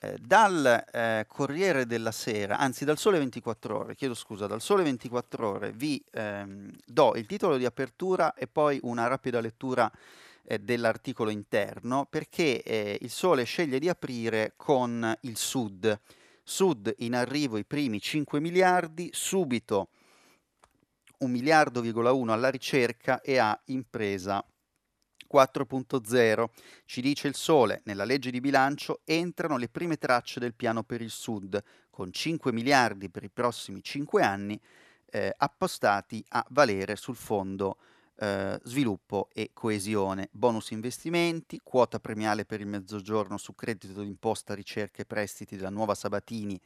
[0.00, 4.84] Eh, dal eh, Corriere della Sera, anzi dal Sole 24 Ore, chiedo scusa, dal Sole
[4.84, 9.90] 24 Ore vi ehm, do il titolo di apertura e poi una rapida lettura
[10.44, 16.00] eh, dell'articolo interno perché eh, il Sole sceglie di aprire con il Sud.
[16.44, 19.88] Sud in arrivo i primi 5 miliardi, subito
[21.18, 24.44] 1 miliardo,1 alla ricerca e a impresa
[25.32, 26.44] 4.0.
[26.84, 31.00] Ci dice il Sole, nella legge di bilancio entrano le prime tracce del piano per
[31.00, 34.60] il Sud, con 5 miliardi per i prossimi 5 anni
[35.10, 37.76] eh, appostati a valere sul fondo
[38.20, 45.02] eh, sviluppo e coesione, bonus investimenti, quota premiale per il mezzogiorno su credito d'imposta, ricerca
[45.02, 46.60] e prestiti della nuova Sabatini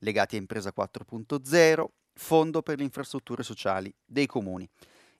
[0.00, 4.68] legati a impresa 4.0, fondo per le infrastrutture sociali dei comuni.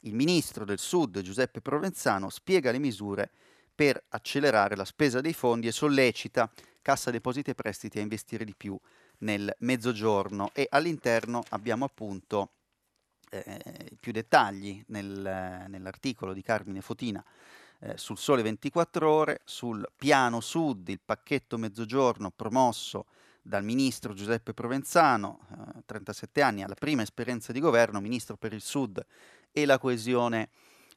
[0.01, 3.31] Il ministro del Sud, Giuseppe Provenzano, spiega le misure
[3.75, 8.55] per accelerare la spesa dei fondi e sollecita Cassa Depositi e Prestiti a investire di
[8.55, 8.79] più
[9.19, 10.51] nel mezzogiorno.
[10.55, 12.53] E all'interno abbiamo appunto
[13.31, 17.25] eh, più dettagli nel, nell'articolo di Carmine Fotina
[17.81, 23.07] eh, sul Sole 24 Ore, sul piano Sud, il pacchetto mezzogiorno promosso
[23.43, 25.41] dal ministro Giuseppe Provenzano,
[25.77, 29.05] eh, 37 anni, alla prima esperienza di governo, ministro per il Sud
[29.57, 30.51] e la coesione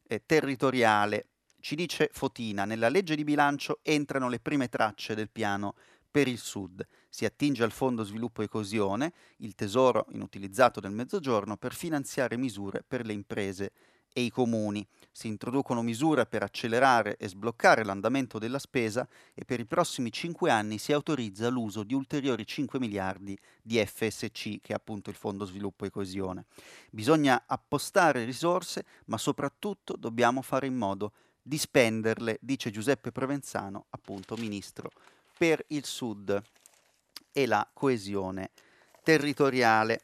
[0.05, 1.27] eh, territoriale.
[1.61, 5.75] Ci dice Fotina, nella legge di bilancio entrano le prime tracce del piano
[6.11, 6.85] per il Sud.
[7.07, 12.83] Si attinge al Fondo Sviluppo e Coesione, il tesoro inutilizzato del Mezzogiorno, per finanziare misure
[12.85, 13.71] per le imprese
[14.13, 14.85] e i comuni.
[15.11, 20.49] Si introducono misure per accelerare e sbloccare l'andamento della spesa e per i prossimi cinque
[20.49, 25.45] anni si autorizza l'uso di ulteriori 5 miliardi di FSC, che è appunto il Fondo
[25.45, 26.45] Sviluppo e Coesione.
[26.89, 34.35] Bisogna appostare risorse, ma soprattutto dobbiamo fare in modo di spenderle, dice Giuseppe Provenzano, appunto
[34.37, 34.91] ministro
[35.37, 36.41] per il Sud
[37.31, 38.51] e la coesione
[39.03, 40.01] territoriale.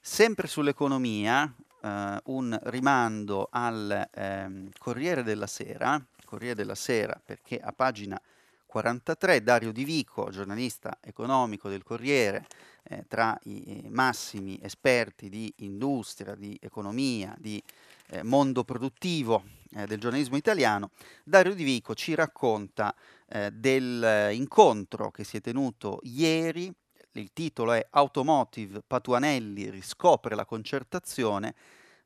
[0.00, 1.52] Sempre sull'economia,
[1.86, 8.20] eh, un rimando al ehm, Corriere della Sera, Corriere della Sera perché a pagina
[8.66, 12.46] 43 Dario Di Vico, giornalista economico del Corriere,
[12.82, 17.62] eh, tra i massimi esperti di industria, di economia, di
[18.08, 20.90] eh, mondo produttivo eh, del giornalismo italiano,
[21.24, 22.94] Dario Di Vico ci racconta
[23.28, 26.72] eh, dell'incontro che si è tenuto ieri.
[27.12, 31.54] Il titolo è Automotive Patuanelli riscopre la concertazione,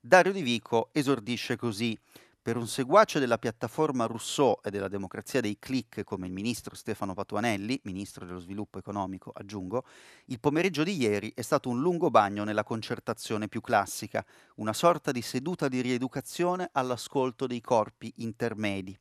[0.02, 1.96] Dario Di Vico esordisce così.
[2.40, 7.12] Per un seguace della piattaforma Rousseau e della democrazia dei click come il ministro Stefano
[7.12, 9.84] Patuanelli, ministro dello sviluppo economico, aggiungo,
[10.28, 14.24] il pomeriggio di ieri è stato un lungo bagno nella concertazione più classica,
[14.54, 18.98] una sorta di seduta di rieducazione all'ascolto dei corpi intermedi.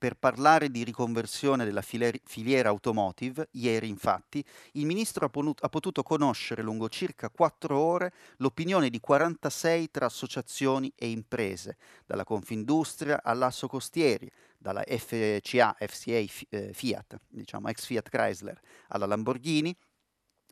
[0.00, 4.42] Per parlare di riconversione della filiera automotive, ieri infatti,
[4.72, 11.10] il ministro ha, potuto conoscere lungo circa quattro ore l'opinione di 46 tra associazioni e
[11.10, 11.76] imprese,
[12.06, 14.26] dalla Confindustria all'Asso Costieri,
[14.56, 16.16] dalla FCA, FCA
[16.48, 19.76] eh, Fiat, diciamo ex Fiat Chrysler, alla Lamborghini,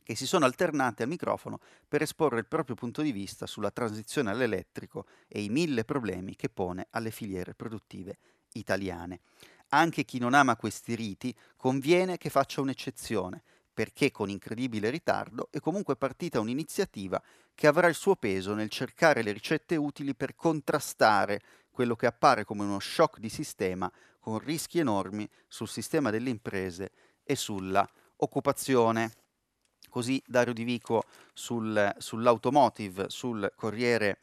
[0.03, 4.29] che si sono alternate al microfono per esporre il proprio punto di vista sulla transizione
[4.29, 8.19] all'elettrico e i mille problemi che pone alle filiere produttive
[8.53, 9.21] italiane.
[9.71, 13.43] Anche chi non ama questi riti conviene che faccia un'eccezione,
[13.73, 17.23] perché con incredibile ritardo è comunque partita un'iniziativa
[17.55, 21.41] che avrà il suo peso nel cercare le ricette utili per contrastare
[21.71, 26.91] quello che appare come uno shock di sistema con rischi enormi sul sistema delle imprese
[27.23, 29.13] e sulla occupazione.
[29.89, 34.19] Così Dario Di Vico sul, sull'automotive, sul Corriere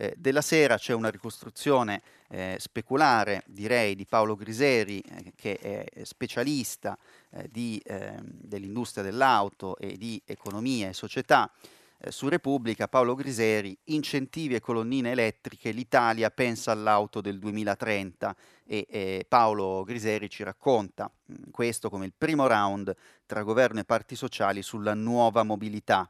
[0.00, 6.04] eh, della Sera c'è una ricostruzione eh, speculare, direi, di Paolo Griseri, eh, che è
[6.04, 6.96] specialista
[7.30, 11.50] eh, di, ehm, dell'industria dell'auto e di economia e società.
[11.98, 18.36] Eh, su Repubblica Paolo Griseri, incentivi e colonnine elettriche, l'Italia pensa all'auto del 2030
[18.66, 22.94] e eh, Paolo Griseri ci racconta mh, mm, questo come il primo round
[23.26, 26.08] tra governo e parti sociali sulla nuova mobilità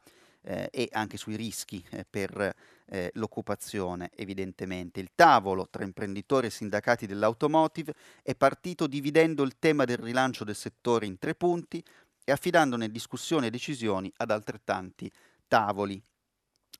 [0.48, 2.54] eh, e anche sui rischi eh, per
[2.86, 4.98] eh, l'occupazione, evidentemente.
[4.98, 10.56] Il tavolo tra imprenditori e sindacati dell'automotive è partito dividendo il tema del rilancio del
[10.56, 11.84] settore in tre punti
[12.24, 15.10] e affidandone discussioni e decisioni ad altrettanti
[15.46, 16.02] tavoli.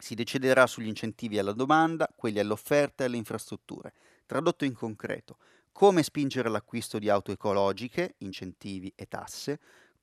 [0.01, 3.93] Si deciderà sugli incentivi alla domanda, quelli all'offerta e alle infrastrutture.
[4.25, 5.37] Tradotto in concreto,
[5.73, 9.59] come spingere l'acquisto di auto ecologiche, incentivi e tasse,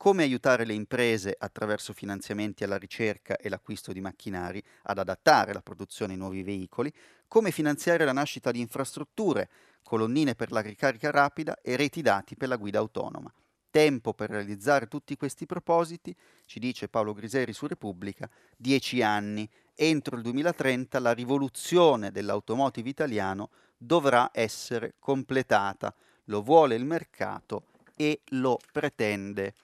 [0.06, 5.64] come aiutare le imprese attraverso finanziamenti alla ricerca e l'acquisto di macchinari ad adattare la
[5.64, 6.94] produzione ai nuovi veicoli,
[7.28, 9.50] come finanziare la nascita di infrastrutture,
[9.82, 13.34] colonnine per la ricarica rapida e reti dati per la guida autonoma.
[13.72, 19.50] Tempo per realizzare tutti questi propositi, ci dice Paolo Griseri su Repubblica, dieci anni.
[19.74, 25.92] Entro il 2030 la rivoluzione dell'automotive italiano dovrà essere completata.
[26.26, 27.64] Lo vuole il mercato
[27.96, 29.56] e lo pretende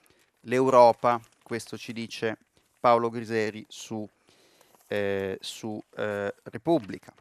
[0.42, 2.38] l'Europa, questo ci dice
[2.80, 4.08] Paolo Griseri su,
[4.88, 7.12] eh, su eh, Repubblica.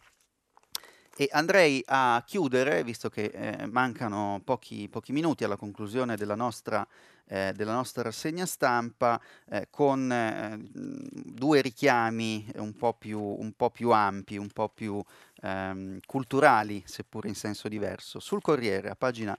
[1.16, 6.88] E andrei a chiudere, visto che eh, mancano pochi, pochi, minuti alla conclusione della nostra,
[7.28, 13.70] eh, della nostra rassegna stampa, eh, con eh, due richiami un po' più, un po
[13.70, 15.04] più ampi, un po' più
[15.44, 18.20] ehm, culturali, seppur in senso diverso.
[18.20, 19.38] Sul Corriere, a pagina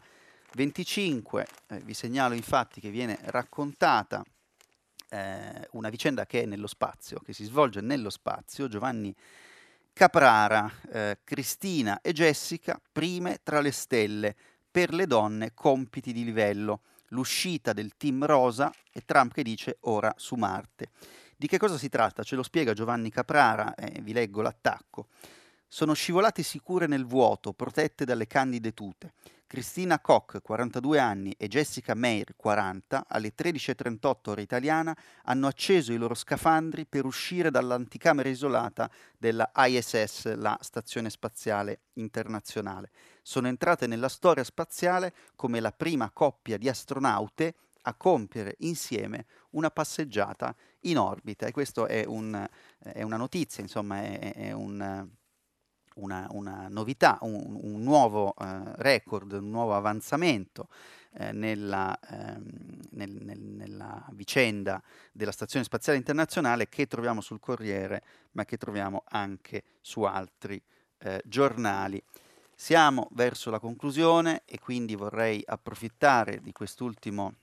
[0.55, 4.23] 25, eh, vi segnalo infatti che viene raccontata
[5.09, 8.69] eh, una vicenda che è nello spazio, che si svolge nello spazio.
[8.69, 9.15] Giovanni
[9.93, 14.35] Caprara, eh, Cristina e Jessica, prime tra le stelle,
[14.71, 20.13] per le donne compiti di livello, l'uscita del team rosa e Trump che dice ora
[20.17, 20.91] su Marte.
[21.37, 22.23] Di che cosa si tratta?
[22.23, 25.09] Ce lo spiega Giovanni Caprara, eh, vi leggo l'attacco.
[25.67, 29.15] Sono scivolate sicure nel vuoto, protette dalle candide tute.
[29.53, 35.99] Cristina Koch, 42 anni, e Jessica Meir, 40, alle 13.38 ora italiana, hanno acceso i
[35.99, 42.93] loro scafandri per uscire dall'anticamera isolata della ISS, la Stazione Spaziale Internazionale.
[43.21, 49.71] Sono entrate nella storia spaziale come la prima coppia di astronaute a compiere insieme una
[49.71, 51.45] passeggiata in orbita.
[51.45, 52.49] E questa è, un,
[52.79, 55.11] è, una notizia, insomma, è, è un
[55.97, 60.69] una, una novità, un, un nuovo eh, record, un nuovo avanzamento
[61.15, 64.83] eh, nella, ehm, nel, nel, nella, vicenda
[65.13, 70.61] della Stazione Spaziale Internazionale che troviamo sul Corriere, ma che troviamo anche su altri
[70.99, 72.03] eh, giornali.
[72.55, 77.35] Siamo verso la conclusione e quindi vorrei approfittare di quest'ultimo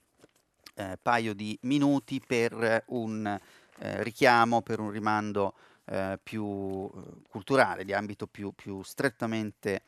[0.76, 3.40] eh, paio di minuti per un
[3.82, 5.54] eh, richiamo, per un rimando
[5.90, 9.82] eh, più eh, culturale, di ambito più, più strettamente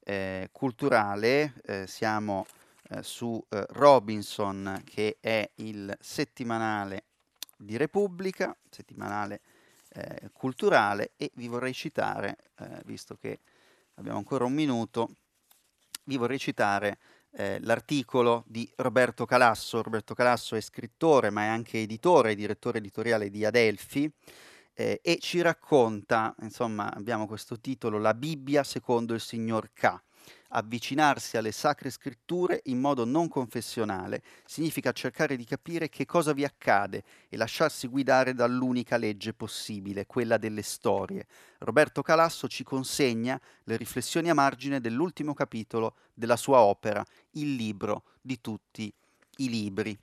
[0.00, 1.54] eh, culturale.
[1.64, 2.46] Eh, siamo
[2.88, 7.04] eh, su Robinson, che è il settimanale
[7.56, 9.40] di Repubblica, settimanale
[10.32, 12.38] culturale, e vi vorrei citare,
[12.86, 13.40] visto che
[13.96, 15.16] abbiamo ancora un minuto,
[16.04, 16.98] vi vorrei citare
[17.32, 19.82] eh, l'articolo di Roberto Calasso.
[19.82, 24.10] Roberto Calasso è scrittore, ma è anche editore e direttore editoriale di Adelphi
[24.74, 30.00] eh, e ci racconta, insomma, abbiamo questo titolo, La Bibbia secondo il signor K.
[30.54, 36.44] Avvicinarsi alle sacre scritture in modo non confessionale significa cercare di capire che cosa vi
[36.44, 41.26] accade e lasciarsi guidare dall'unica legge possibile, quella delle storie.
[41.60, 47.02] Roberto Calasso ci consegna le riflessioni a margine dell'ultimo capitolo della sua opera,
[47.32, 48.92] Il libro di tutti
[49.38, 49.98] i libri.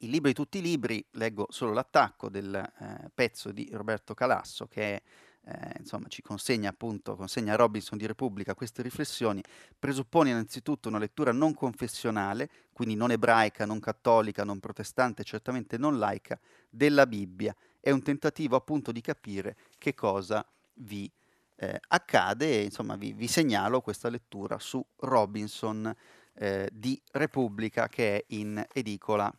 [0.00, 4.68] Il libro di tutti i libri, leggo solo l'attacco del eh, pezzo di Roberto Calasso
[4.68, 5.02] che
[5.44, 9.42] eh, insomma, ci consegna appunto, consegna a Robinson di Repubblica queste riflessioni,
[9.76, 15.98] presuppone innanzitutto una lettura non confessionale, quindi non ebraica, non cattolica, non protestante, certamente non
[15.98, 16.38] laica,
[16.70, 17.52] della Bibbia.
[17.80, 21.10] È un tentativo appunto di capire che cosa vi
[21.56, 25.92] eh, accade e insomma vi, vi, segnalo questa lettura su Robinson
[26.34, 29.32] eh, di Repubblica che è in edicola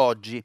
[0.00, 0.42] oggi.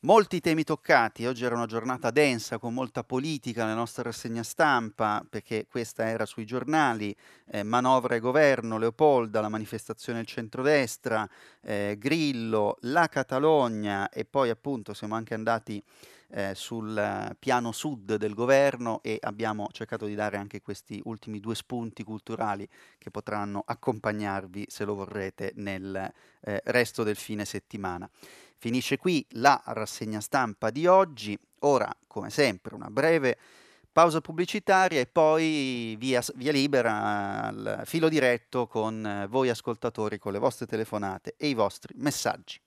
[0.00, 5.24] Molti temi toccati, oggi era una giornata densa con molta politica nella nostra rassegna stampa,
[5.26, 7.16] perché questa era sui giornali,
[7.46, 11.26] eh, manovra e governo, Leopolda, la manifestazione del centrodestra,
[11.62, 15.82] eh, Grillo, la Catalogna e poi appunto siamo anche andati
[16.30, 21.54] eh, sul piano sud del governo e abbiamo cercato di dare anche questi ultimi due
[21.54, 22.68] spunti culturali
[22.98, 28.08] che potranno accompagnarvi, se lo vorrete, nel eh, resto del fine settimana.
[28.56, 31.38] Finisce qui la rassegna stampa di oggi.
[31.60, 33.36] Ora, come sempre, una breve
[33.92, 40.38] pausa pubblicitaria e poi via, via, libera al filo diretto con voi ascoltatori, con le
[40.38, 42.63] vostre telefonate e i vostri messaggi.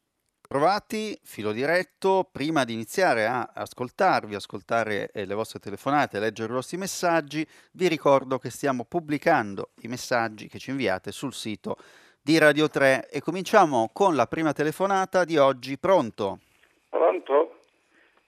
[0.47, 6.55] Provati, filo diretto, prima di iniziare a ascoltarvi, ascoltare eh, le vostre telefonate, leggere i
[6.55, 11.75] vostri messaggi, vi ricordo che stiamo pubblicando i messaggi che ci inviate sul sito
[12.21, 15.77] di Radio 3 e cominciamo con la prima telefonata di oggi.
[15.77, 16.39] Pronto?
[16.87, 17.26] Pronto?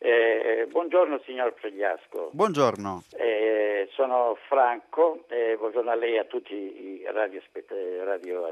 [0.01, 2.29] Eh, buongiorno signor Pregliasco.
[2.31, 3.03] Buongiorno.
[3.17, 8.05] Eh, sono Franco, eh, buongiorno a lei e a tutti i radioascoltatori.
[8.05, 8.49] Radio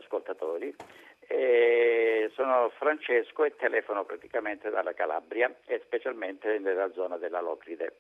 [2.34, 7.94] sono Francesco e telefono praticamente dalla Calabria e specialmente nella zona della Locride.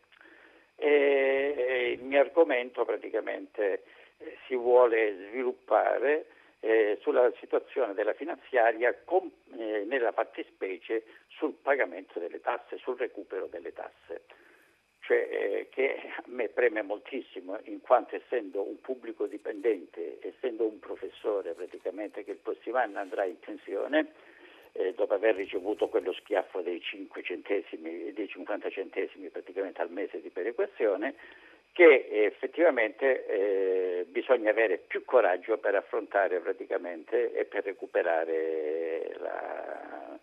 [0.75, 3.83] il mio argomento praticamente
[4.17, 6.25] eh, si vuole sviluppare
[6.59, 13.47] eh, sulla situazione della finanziaria con, eh, nella fattispecie sul pagamento delle tasse, sul recupero
[13.47, 14.23] delle tasse.
[14.99, 20.79] Cioè, eh, che a me preme moltissimo in quanto essendo un pubblico dipendente, essendo un
[20.79, 24.11] professore praticamente che il prossimo anno andrà in pensione,
[24.73, 30.19] eh, dopo aver ricevuto quello schiaffo dei 5 centesimi, dei 50 centesimi praticamente al mese
[30.21, 31.15] di perequazione,
[31.77, 40.19] che effettivamente eh, bisogna avere più coraggio per affrontare praticamente e per recuperare la,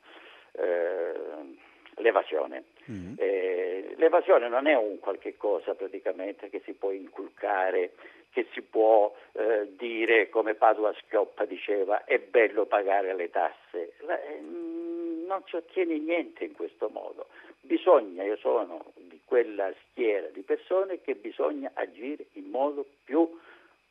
[0.50, 1.12] eh,
[1.98, 2.64] l'evasione.
[2.90, 3.14] Mm-hmm.
[3.18, 7.92] Eh, l'evasione non è un qualche cosa praticamente che si può inculcare,
[8.32, 13.92] che si può eh, dire come Padua Schioppa diceva è bello pagare le tasse.
[14.00, 17.28] La, eh, non si ottiene niente in questo modo.
[17.61, 18.92] Bisogna, io sono
[19.25, 23.39] quella schiera di persone che bisogna agire in modo più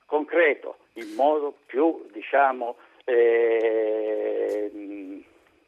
[0.06, 4.72] concreto, in modo più, diciamo, eh,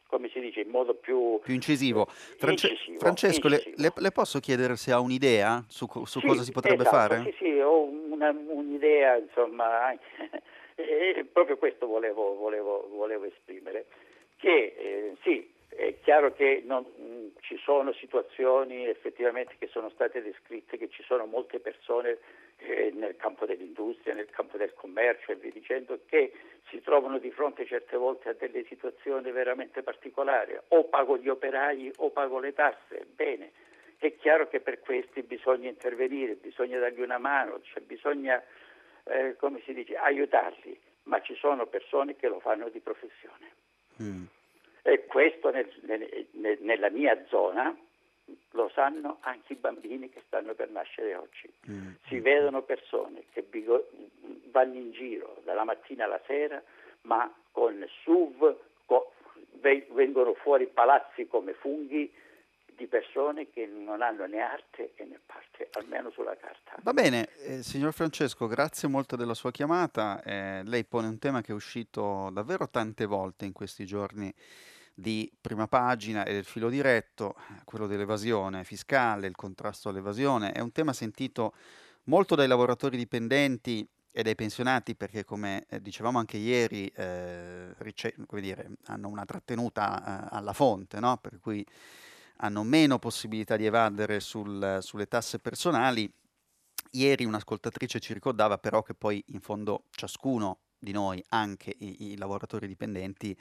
[0.07, 2.05] come si dice, in modo più, più incisivo.
[2.05, 3.75] France- incisivo Francesco, incisivo.
[3.81, 7.23] Le, le, posso chiedere se ha un'idea su, su sì, cosa si potrebbe esatto, fare?
[7.23, 9.91] Sì, sì, ho una, un'idea, insomma,
[10.75, 13.87] e proprio questo volevo, volevo, volevo esprimere,
[14.37, 20.21] che eh, sì, è chiaro che non, mh, ci sono situazioni effettivamente che sono state
[20.21, 22.17] descritte, che ci sono molte persone
[22.57, 26.31] eh, nel campo dell'industria, nel campo del commercio e via dicendo, che
[26.69, 31.91] si trovano di fronte certe volte a delle situazioni veramente particolari, o pago gli operai
[31.97, 33.51] o pago le tasse, bene,
[33.97, 38.41] è chiaro che per questi bisogna intervenire, bisogna dargli una mano, cioè bisogna,
[39.03, 43.53] eh, come si dice, aiutarli, ma ci sono persone che lo fanno di professione.
[44.01, 44.25] Mm.
[44.87, 45.67] E questo nel,
[46.33, 47.75] nel, nella mia zona
[48.51, 51.51] lo sanno anche i bambini che stanno per nascere oggi.
[51.67, 51.93] Mm.
[52.07, 53.43] Si vedono persone che
[54.51, 56.61] vanno in giro dalla mattina alla sera,
[57.01, 58.55] ma con SUV
[58.85, 59.11] co-
[59.59, 62.13] vengono fuori palazzi come funghi
[62.75, 66.75] di persone che non hanno né arte né parte, almeno sulla carta.
[66.83, 70.21] Va bene, eh, signor Francesco, grazie molto della sua chiamata.
[70.21, 74.31] Eh, lei pone un tema che è uscito davvero tante volte in questi giorni
[74.97, 77.35] di prima pagina e del filo diretto,
[77.65, 81.53] quello dell'evasione fiscale, il contrasto all'evasione, è un tema sentito
[82.05, 83.87] molto dai lavoratori dipendenti
[84.17, 90.29] e dai pensionati perché come eh, dicevamo anche ieri eh, rice- dire, hanno una trattenuta
[90.29, 91.17] eh, alla fonte, no?
[91.17, 91.65] per cui
[92.37, 96.09] hanno meno possibilità di evadere sul, sulle tasse personali.
[96.91, 102.17] Ieri un'ascoltatrice ci ricordava però che poi in fondo ciascuno di noi, anche i, i,
[102.17, 103.37] lavoratori dipendenti,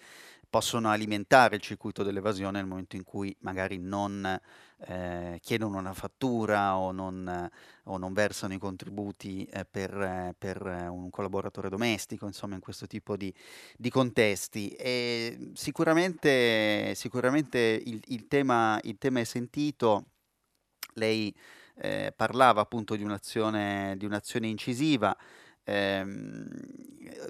[0.48, 4.40] possono alimentare il circuito dell'evasione nel momento in cui magari non
[4.86, 7.50] eh, chiedono una fattura o non,
[7.84, 13.16] o non versano i contributi eh, per, per, un collaboratore domestico, insomma in questo tipo
[13.16, 13.34] di,
[13.76, 14.68] di contesti.
[14.70, 20.04] E sicuramente, sicuramente il, il, tema, il tema è sentito,
[20.94, 21.34] lei
[21.76, 25.16] eh, parlava appunto di un'azione, di un'azione incisiva.
[25.64, 26.48] Ehm,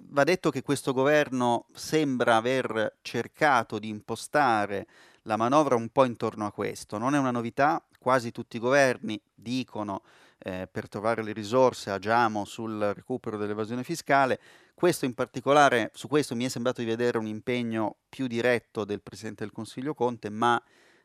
[0.02, 4.86] va detto che questo governo sembra aver cercato di impostare
[5.22, 6.98] la manovra un po' intorno a questo.
[6.98, 10.02] Non è una novità, quasi tutti i governi dicono
[10.38, 14.38] eh, per trovare le risorse agiamo sul recupero dell'evasione fiscale.
[14.74, 19.00] Questo in particolare, su questo mi è sembrato di vedere un impegno più diretto del
[19.00, 20.60] Presidente del Consiglio Conte, ma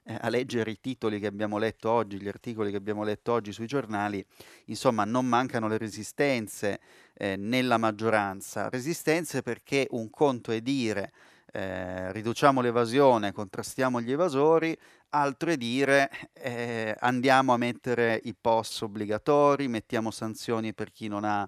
[0.10, 3.51] eh, a leggere i titoli che abbiamo letto oggi, gli articoli che abbiamo letto oggi
[3.51, 4.26] sui giornali,
[4.66, 6.80] insomma non mancano le resistenze
[7.14, 8.70] eh, nella maggioranza.
[8.70, 11.12] Resistenze perché un conto è dire
[11.51, 14.76] eh, riduciamo l'evasione, contrastiamo gli evasori,
[15.10, 21.24] altro è dire eh, andiamo a mettere i POS obbligatori, mettiamo sanzioni per chi non
[21.24, 21.47] ha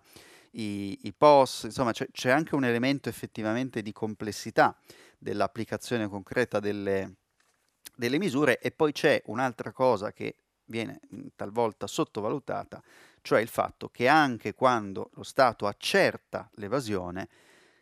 [0.51, 4.77] i, i POS, insomma c'è, c'è anche un elemento effettivamente di complessità
[5.17, 7.20] dell'applicazione concreta delle,
[8.01, 10.33] delle misure e poi c'è un'altra cosa che
[10.65, 12.81] viene mhmm, talvolta sottovalutata,
[13.21, 17.29] cioè il fatto che anche quando lo Stato accerta l'evasione,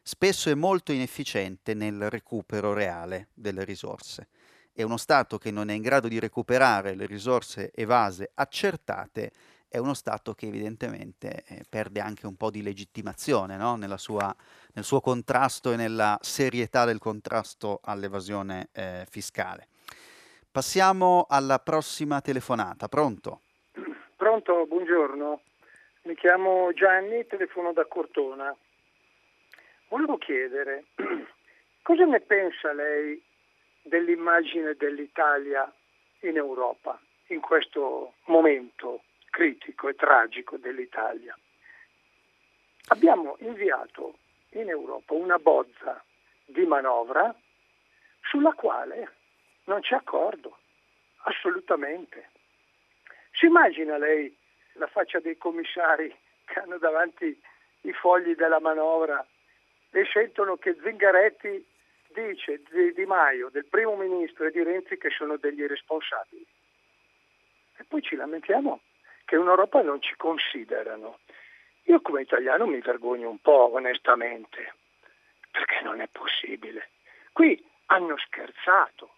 [0.02, 4.28] spesso è molto inefficiente nel recupero reale delle risorse.
[4.74, 9.32] E uno Stato che non è in grado di recuperare le risorse evase accertate
[9.70, 13.80] è uno Stato che evidentemente eh, perde anche un po' di legittimazione no?
[13.98, 14.36] sua,
[14.74, 19.68] nel suo contrasto e nella serietà del contrasto all'evasione eh, fiscale.
[20.52, 22.88] Passiamo alla prossima telefonata.
[22.88, 23.42] Pronto?
[24.16, 25.42] Pronto, buongiorno.
[26.06, 28.56] Mi chiamo Gianni, telefono da Cortona.
[29.90, 30.86] Volevo chiedere
[31.84, 33.22] cosa ne pensa lei
[33.84, 35.72] dell'immagine dell'Italia
[36.22, 41.38] in Europa in questo momento critico e tragico dell'Italia.
[42.88, 44.18] Abbiamo inviato
[44.54, 46.04] in Europa una bozza
[46.44, 47.32] di manovra
[48.24, 49.18] sulla quale
[49.70, 50.58] non c'è accordo,
[51.24, 52.32] assolutamente.
[53.32, 54.36] Si immagina lei
[54.74, 56.14] la faccia dei commissari
[56.46, 57.40] che hanno davanti
[57.82, 59.26] i fogli della manovra
[59.92, 61.66] e sentono che Zingaretti
[62.14, 66.46] dice di, di Maio, del primo ministro e di Renzi che sono degli irresponsabili.
[67.78, 68.82] E poi ci lamentiamo
[69.26, 71.20] che in Europa non ci considerano.
[71.84, 74.74] Io come italiano mi vergogno un po', onestamente,
[75.52, 76.90] perché non è possibile.
[77.32, 79.14] Qui hanno scherzato,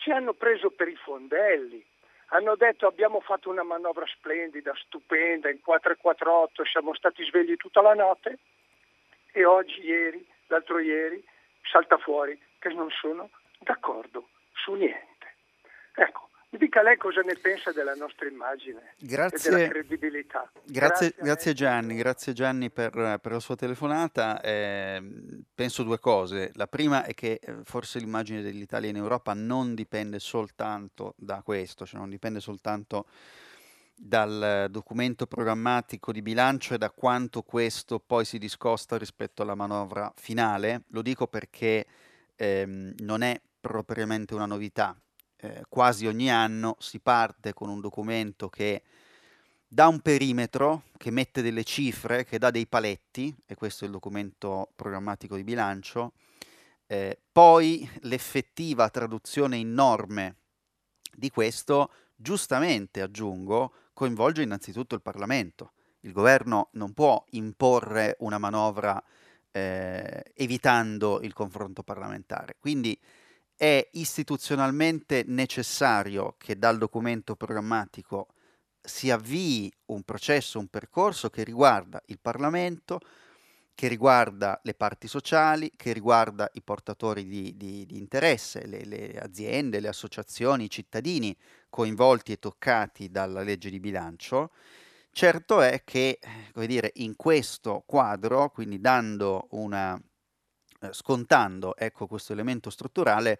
[0.00, 1.84] ci hanno preso per i fondelli,
[2.28, 7.94] hanno detto abbiamo fatto una manovra splendida, stupenda, in 448, siamo stati svegli tutta la
[7.94, 8.38] notte
[9.32, 11.22] e oggi, ieri, l'altro ieri,
[11.70, 15.34] salta fuori che non sono d'accordo su niente.
[15.94, 20.50] Ecco, Mi dica lei cosa ne pensa della nostra immagine grazie, e della credibilità.
[20.64, 24.40] Grazie, grazie, grazie Gianni, grazie Gianni per, per, la sua telefonata.
[24.40, 25.00] Eh,
[25.54, 26.50] penso due cose.
[26.54, 31.86] La prima è che eh, forse l'immagine dell'Italia in Europa non dipende soltanto da questo,
[31.86, 33.06] cioè non dipende soltanto
[33.94, 40.12] dal documento programmatico di bilancio e da quanto questo poi si discosta rispetto alla manovra
[40.16, 40.82] finale.
[40.88, 41.86] Lo dico perché
[42.34, 44.96] ehm, non è propriamente una novità
[45.40, 48.82] eh, quasi ogni anno si parte con un documento che
[49.66, 53.92] dà un perimetro, che mette delle cifre, che dà dei paletti, e questo è il
[53.92, 56.12] documento programmatico di bilancio,
[56.86, 60.36] eh, poi l'effettiva traduzione in norme
[61.14, 65.72] di questo, giustamente aggiungo, coinvolge innanzitutto il Parlamento.
[66.00, 69.02] Il governo non può imporre una manovra
[69.52, 72.56] eh, evitando il confronto parlamentare.
[72.58, 72.98] Quindi
[73.60, 78.28] è istituzionalmente necessario che dal documento programmatico
[78.80, 83.00] si avvii un processo, un percorso che riguarda il Parlamento,
[83.74, 89.18] che riguarda le parti sociali, che riguarda i portatori di, di, di interesse, le, le,
[89.18, 91.36] aziende, le associazioni, i cittadini
[91.68, 94.52] coinvolti e toccati dalla legge di bilancio.
[95.12, 96.18] Certo è che,
[96.54, 100.09] come dire, in questo quadro, quindi dando una eh,
[100.90, 103.38] scontando ecco, questo elemento strutturale,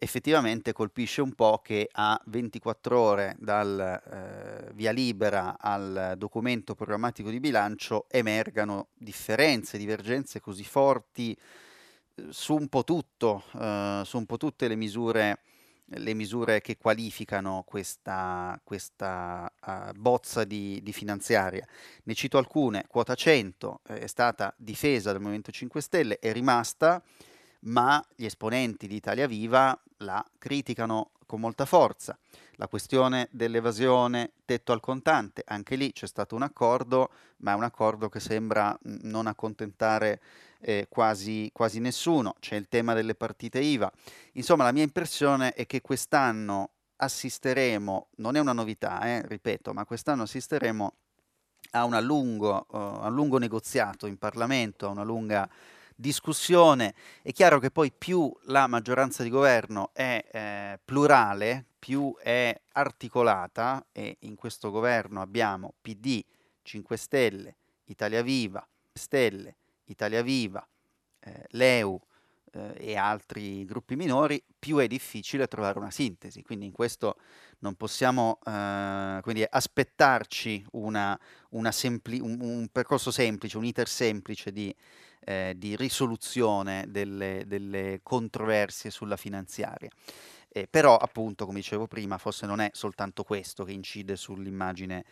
[0.00, 7.30] effettivamente colpisce un po' che a 24 ore dal eh, via libera al documento programmatico
[7.30, 11.36] di bilancio emergano differenze, divergenze così forti
[12.14, 15.40] eh, su un po' tutto, eh, su un po' tutte le misure
[15.90, 21.66] le misure che qualificano questa, questa uh, bozza di, di, finanziaria.
[22.04, 27.02] Ne cito alcune, quota 100 eh, è stata difesa dal Movimento 5 Stelle, è rimasta,
[27.60, 32.18] ma gli esponenti di Italia Viva la criticano con molta forza.
[32.52, 37.62] La questione dell'evasione, tetto al contante, anche lì c'è stato un accordo, ma è un
[37.62, 40.20] accordo che sembra non accontentare
[40.60, 43.90] eh, quasi, quasi nessuno, c'è il tema delle partite IVA.
[44.32, 49.84] Insomma, la mia impressione è che quest'anno assisteremo, non è una novità, eh, ripeto, ma
[49.84, 50.92] quest'anno assisteremo
[51.72, 55.48] a, una lungo, uh, a un lungo negoziato in Parlamento, a una lunga
[55.94, 56.94] discussione.
[57.22, 63.86] È chiaro che poi più la maggioranza di governo è eh, plurale, più è articolata
[63.92, 66.24] e in questo governo abbiamo PD,
[66.62, 69.57] 5 Stelle, Italia Viva, Stelle,
[69.88, 70.66] Italia Viva,
[71.20, 72.00] eh, l'EU
[72.52, 76.42] eh, e altri gruppi minori, più è difficile trovare una sintesi.
[76.42, 77.16] Quindi in questo
[77.60, 81.18] non possiamo eh, quindi aspettarci una,
[81.50, 84.74] una sempli- un, un, percorso semplice, un iter semplice di,
[85.20, 89.90] eh, di risoluzione delle, delle, controversie sulla finanziaria.
[90.50, 95.04] Eh, però appunto, come dicevo prima, forse non è soltanto questo che incide sull'immagine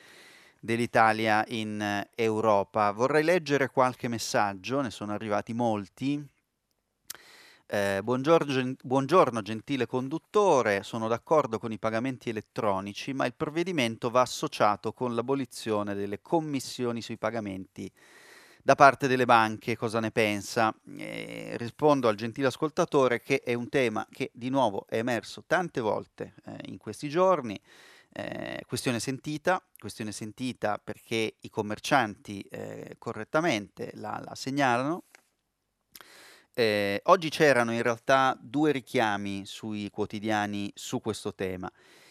[0.67, 2.91] dell'Italia in eh, Europa.
[2.91, 6.23] Vorrei leggere qualche messaggio, ne sono arrivati molti.
[7.69, 14.21] Eh, buongiorno, buongiorno, gentile conduttore, sono d'accordo con i pagamenti elettronici, ma il provvedimento va
[14.21, 17.91] associato con l'abolizione delle commissioni sui pagamenti
[18.63, 19.77] da parte delle banche.
[19.77, 20.75] Cosa ne pensa?
[20.97, 25.81] Eh, rispondo al gentile ascoltatore che è un tema che di nuovo è emerso tante
[25.81, 27.61] volte eh, in questi giorni.
[28.19, 35.05] Eh, questione sentita, questione sentita perché i commercianti eh, correttamente la, la segnalano.
[36.55, 41.71] Eh, oggi c'erano in realtà due richiami sui quotidiani su questo tema.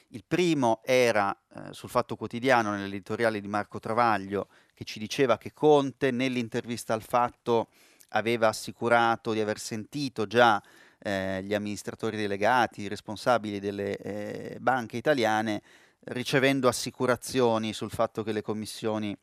[0.10, 5.53] Il primo era eh, sul Fatto Quotidiano, nell'editoriale di Marco Travaglio, che ci diceva che
[5.53, 7.70] Conte nell'intervista al Fatto
[8.10, 10.62] aveva assicurato di aver sentito già
[10.99, 15.64] eh, gli amministratori delegati, i responsabili delle eh, banche italiane
[16.06, 19.16] ricevendo assicurazioni sul fatto che le commissioni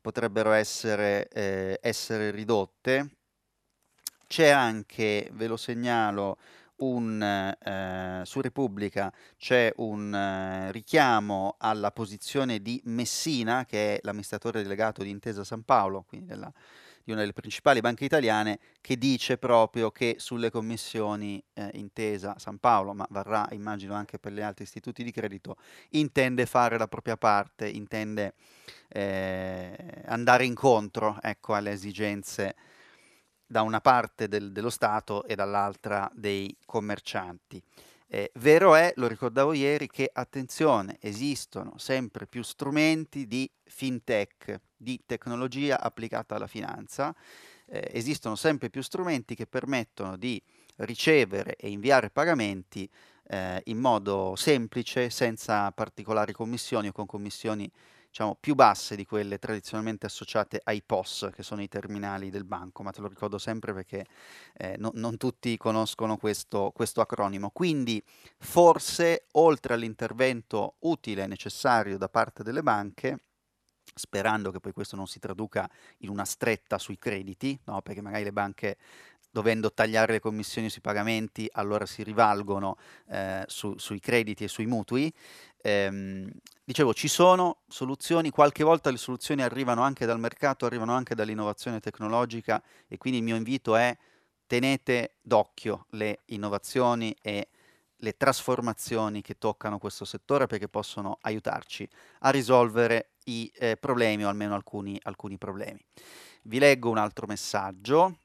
[0.00, 3.16] potrebbero essere, eh, essere ridotte.
[4.26, 6.38] C'è anche, ve lo segnalo,
[6.76, 14.62] un, eh, su Repubblica c'è un eh, richiamo alla posizione di Messina, che è l'amministratore
[14.62, 16.52] delegato di Intesa San Paolo, quindi della
[17.04, 22.58] di una delle principali banche italiane che dice proprio che sulle commissioni eh, intesa San
[22.58, 25.56] Paolo, ma varrà immagino anche per gli altri istituti di credito,
[25.90, 28.34] intende fare la propria parte, intende
[28.88, 32.54] eh, andare incontro ecco, alle esigenze
[33.46, 37.62] da una parte del, dello Stato e dall'altra dei commercianti.
[38.14, 45.00] Eh, vero è, lo ricordavo ieri, che attenzione, esistono sempre più strumenti di fintech, di
[45.06, 47.14] tecnologia applicata alla finanza,
[47.66, 50.42] eh, esistono sempre più strumenti che permettono di
[50.76, 52.88] ricevere e inviare pagamenti
[53.28, 57.70] eh, in modo semplice, senza particolari commissioni o con commissioni
[58.12, 62.82] diciamo, più basse di quelle tradizionalmente associate ai POS, che sono i terminali del banco,
[62.82, 64.04] ma te lo ricordo sempre perché
[64.58, 67.48] eh, no, non tutti conoscono questo, questo acronimo.
[67.48, 68.02] Quindi
[68.36, 73.18] forse, oltre all'intervento utile e necessario da parte delle banche,
[73.94, 75.68] sperando che poi questo non si traduca
[75.98, 77.82] in una stretta sui crediti, no?
[77.82, 78.76] perché magari le banche
[79.30, 82.76] dovendo tagliare le commissioni sui pagamenti, allora si rivalgono
[83.08, 85.12] eh, su, sui crediti e sui mutui.
[85.62, 86.30] Ehm,
[86.62, 91.80] dicevo, ci sono soluzioni, qualche volta le soluzioni arrivano anche dal mercato, arrivano anche dall'innovazione
[91.80, 93.96] tecnologica e quindi il mio invito è
[94.46, 97.48] tenete d'occhio le innovazioni e
[98.02, 101.88] le trasformazioni che toccano questo settore perché possono aiutarci
[102.20, 105.80] a risolvere i eh, problemi o almeno alcuni, alcuni problemi.
[106.42, 108.16] Vi leggo un altro messaggio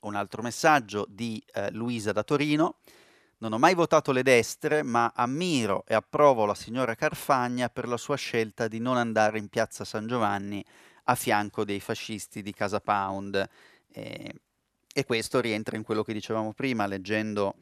[0.00, 2.78] un altro messaggio di eh, Luisa da Torino.
[3.38, 7.96] Non ho mai votato le destre, ma ammiro e approvo la signora Carfagna per la
[7.96, 10.64] sua scelta di non andare in piazza San Giovanni
[11.04, 13.48] a fianco dei fascisti di Casa Pound.
[13.92, 14.34] Eh,
[14.92, 17.54] e questo rientra in quello che dicevamo prima, leggendo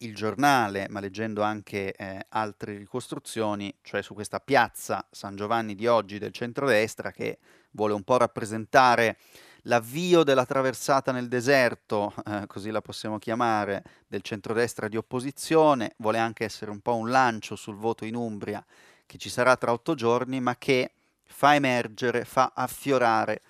[0.00, 5.86] il giornale, ma leggendo anche eh, altre ricostruzioni, cioè su questa piazza San Giovanni di
[5.86, 7.38] oggi del centrodestra che
[7.72, 9.18] vuole un po' rappresentare
[9.62, 16.18] l'avvio della traversata nel deserto, eh, così la possiamo chiamare, del centrodestra di opposizione, vuole
[16.18, 18.64] anche essere un po' un lancio sul voto in Umbria
[19.06, 20.92] che ci sarà tra otto giorni, ma che
[21.24, 23.40] fa emergere, fa affiorare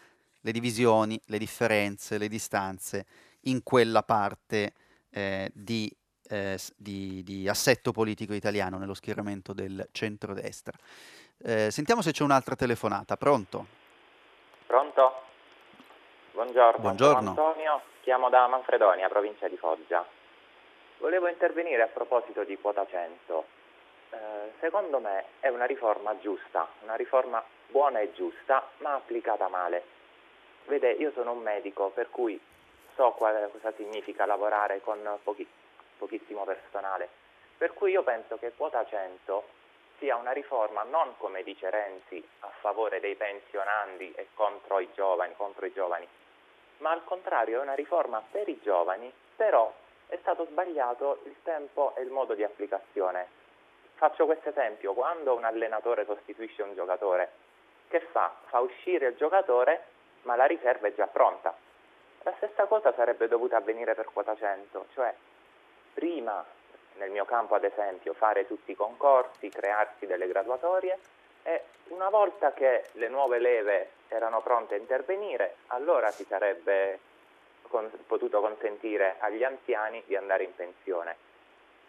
[0.41, 3.07] le divisioni, le differenze, le distanze
[3.43, 4.73] in quella parte
[5.11, 5.93] eh, di,
[6.29, 10.77] eh, di, di, assetto politico italiano nello schieramento del centrodestra.
[11.43, 13.17] Eh, sentiamo se c'è un'altra telefonata.
[13.17, 13.67] Pronto?
[14.67, 15.23] Pronto?
[16.33, 17.35] Buongiorno, Buongiorno.
[17.35, 20.07] sono Antonio, chiamo da Manfredonia, provincia di Foggia.
[20.99, 23.47] Volevo intervenire a proposito di quota 100.
[24.11, 24.17] Eh,
[24.61, 29.83] secondo me è una riforma giusta, una riforma buona e giusta, ma applicata male.
[30.67, 32.41] Vede, io sono un medico, per cui
[32.95, 35.47] so qual, cosa significa lavorare con pochi,
[35.99, 37.09] pochissimo personale.
[37.59, 39.57] Per cui io penso che quota 100
[39.99, 45.35] sia una riforma non come dice Renzi a favore dei pensionandi e contro i giovani,
[45.37, 46.09] contro i giovani
[46.79, 49.73] ma al contrario è una riforma per i giovani, però
[50.07, 53.27] è stato sbagliato il tempo e il modo di applicazione.
[53.95, 57.31] Faccio questo esempio, quando un allenatore sostituisce un giocatore,
[57.89, 58.33] che fa?
[58.47, 59.85] Fa uscire il giocatore,
[60.23, 61.55] ma la riserva è già pronta.
[62.23, 65.13] La stessa cosa sarebbe dovuta avvenire per quota 100, cioè
[65.99, 66.45] prima,
[66.99, 70.97] nel mio campo ad esempio, fare tutti i concorsi, crearsi delle graduatorie
[71.43, 77.01] e una volta che le nuove leve erano pronte a intervenire, allora si sarebbe
[77.63, 81.17] con, potuto consentire agli anziani di andare in pensione.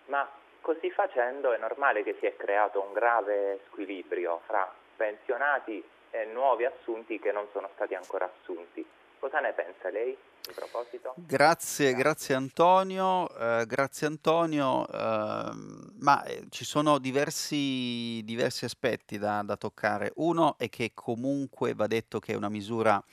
[0.06, 0.28] Ma
[0.60, 6.66] così facendo è normale che si è creato un grave squilibrio fra pensionati e nuovi
[6.66, 8.84] assunti che non sono stati ancora assunti.
[9.20, 11.14] Cosa ne pensa lei in proposito?
[11.18, 15.52] Grazie, grazie Antonio, eh, grazie Antonio, eh,
[16.00, 20.14] ma ci sono diversi, diversi aspetti da, da, toccare.
[20.16, 23.04] Uno è che comunque va detto che è una misura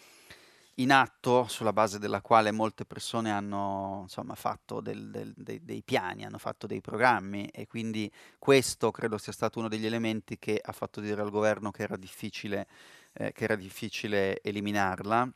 [0.79, 5.83] in atto sulla base della quale molte persone hanno insomma, fatto del, del, dei, dei
[5.83, 10.61] piani, hanno fatto dei programmi e quindi questo credo sia stato uno degli elementi che
[10.63, 12.69] ha fatto dire al governo che era difficile,
[13.15, 15.29] eh, che era difficile eliminarla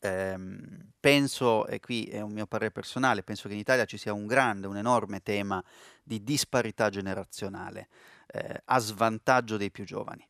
[0.00, 4.12] Ehm, penso, e qui è un mio parere personale, penso che in Italia ci sia
[4.12, 5.62] un grande, un enorme tema
[6.02, 7.88] di disparità generazionale
[8.28, 10.26] eh, a svantaggio dei più giovani.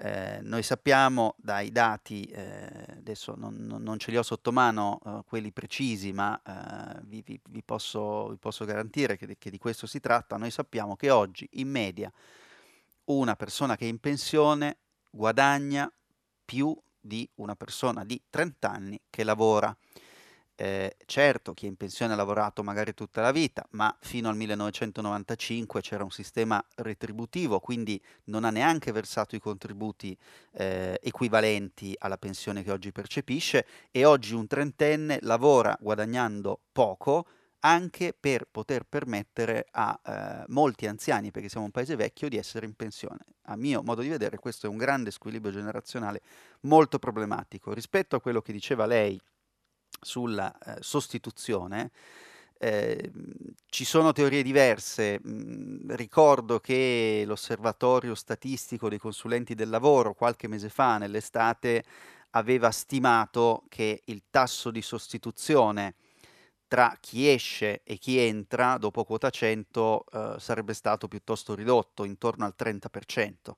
[0.00, 5.22] Eh, noi sappiamo dai dati, eh, adesso non, non, ce li ho sotto mano eh,
[5.26, 9.88] quelli precisi, ma eh, vi, vi, vi, posso, vi, posso, garantire che, che di questo
[9.88, 12.12] si tratta, noi sappiamo che oggi in media
[13.06, 14.76] una persona che è in pensione
[15.10, 15.90] guadagna
[16.44, 19.76] più di una persona di 30 anni che lavora.
[20.60, 24.34] Eh, certo, chi è in pensione ha lavorato magari tutta la vita, ma fino al
[24.34, 30.18] 1995 c'era un sistema retributivo, quindi non ha neanche versato i contributi
[30.54, 37.26] eh, equivalenti alla pensione che oggi percepisce e oggi un trentenne lavora guadagnando poco
[37.60, 42.66] anche per poter permettere a eh, molti anziani, perché siamo un paese vecchio, di essere
[42.66, 43.24] in pensione.
[43.44, 46.22] A mio modo di vedere questo è un grande squilibrio generazionale
[46.60, 47.72] molto problematico.
[47.72, 49.20] Rispetto a quello che diceva lei
[50.00, 51.90] sulla eh, sostituzione,
[52.58, 53.12] eh,
[53.68, 55.20] ci sono teorie diverse.
[55.26, 61.84] Mm, ricordo che l'osservatorio statistico dei consulenti del lavoro qualche mese fa, nell'estate,
[62.30, 65.94] aveva stimato che il tasso di sostituzione
[66.68, 72.44] tra chi esce e chi entra dopo quota 100 eh, sarebbe stato piuttosto ridotto, intorno
[72.44, 73.56] al 30%.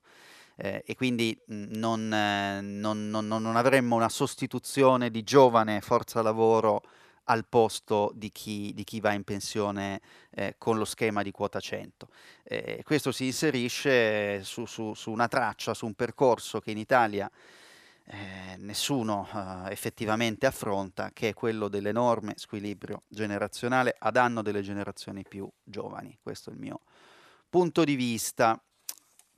[0.57, 6.83] Eh, e quindi non, eh, non, non, non, avremmo una sostituzione di giovane forza lavoro
[7.25, 10.01] al posto di chi, di chi va in pensione
[10.31, 12.09] eh, con lo schema di quota 100.
[12.43, 17.31] Eh, questo si inserisce su, su, su, una traccia, su un percorso che in Italia
[18.11, 25.23] eh, nessuno eh, effettivamente affronta, che è quello dell'enorme squilibrio generazionale a danno delle generazioni
[25.29, 26.19] più giovani.
[26.21, 26.81] Questo è il mio
[27.49, 28.61] punto di vista.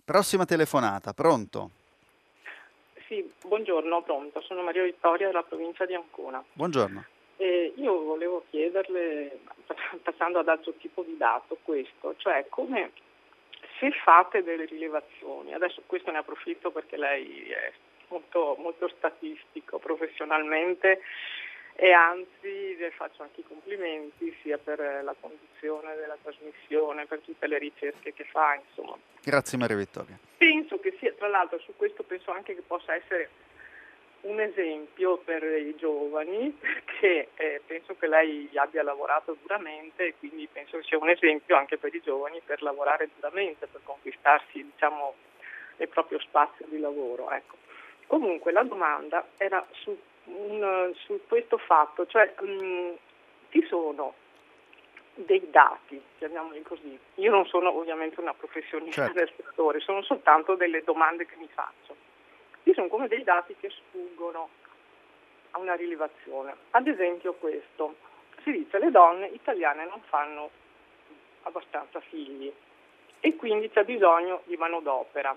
[0.05, 1.71] Prossima telefonata, pronto?
[3.07, 4.41] Sì, buongiorno, pronto.
[4.41, 6.43] Sono Maria Vittoria della provincia di Ancona.
[6.55, 7.05] Buongiorno.
[7.37, 9.41] Eh, io volevo chiederle,
[10.03, 12.93] passando ad altro tipo di dato, questo, cioè come
[13.79, 17.73] se fate delle rilevazioni, adesso questo ne approfitto perché lei è
[18.13, 21.01] molto, molto statistico professionalmente
[21.75, 27.47] e anzi le faccio anche i complimenti sia per la conduzione della trasmissione, per tutte
[27.47, 28.55] le ricerche che fa.
[28.55, 28.97] Insomma.
[29.25, 30.19] Grazie Maria Vittoria.
[30.37, 33.31] Penso che sia, tra l'altro su questo penso anche che possa essere
[34.23, 40.47] un esempio per i giovani perché eh, penso che lei abbia lavorato duramente e quindi
[40.53, 45.15] penso che sia un esempio anche per i giovani per lavorare duramente, per conquistarsi diciamo,
[45.79, 47.31] il proprio spazio di lavoro.
[47.31, 47.57] Ecco.
[48.13, 52.93] Comunque la domanda era su, un, su questo fatto, cioè mh, mm,
[53.49, 54.13] ci sono
[55.15, 56.99] dei dati, chiamiamoli così.
[57.15, 59.19] Io non sono ovviamente una professionista certo.
[59.19, 61.97] del settore, sono soltanto delle domande che mi faccio.
[62.65, 64.51] Ci sono come dei dati che sfuggono
[65.53, 66.55] a una rilevazione.
[66.73, 67.97] Ad esempio questo,
[68.43, 70.51] si dice che le donne italiane non fanno
[71.45, 72.53] abbastanza figli
[73.21, 75.35] e quindi c'è bisogno di manodopera.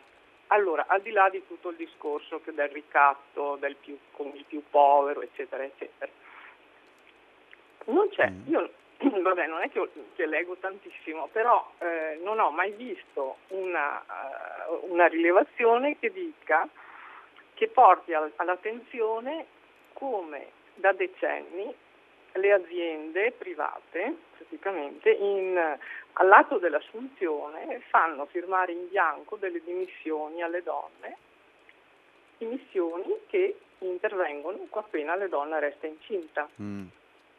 [0.47, 4.61] Allora, al di là di tutto il discorso del ricatto del più, con il più
[4.69, 6.11] povero, eccetera, eccetera,
[7.85, 8.47] non c'è, mm.
[8.47, 8.69] io
[9.21, 14.03] vabbè, non è che, che leggo tantissimo, però eh, non ho mai visto una,
[14.69, 16.67] uh, una, rilevazione che dica,
[17.53, 19.45] che porti al, all'attenzione
[19.93, 21.73] come da decenni
[22.35, 25.77] le aziende private, praticamente, in,
[26.13, 31.17] all'atto dell'assunzione fanno firmare in bianco delle dimissioni alle donne,
[32.37, 36.47] dimissioni che intervengono appena la donna resta incinta.
[36.61, 36.87] Mm.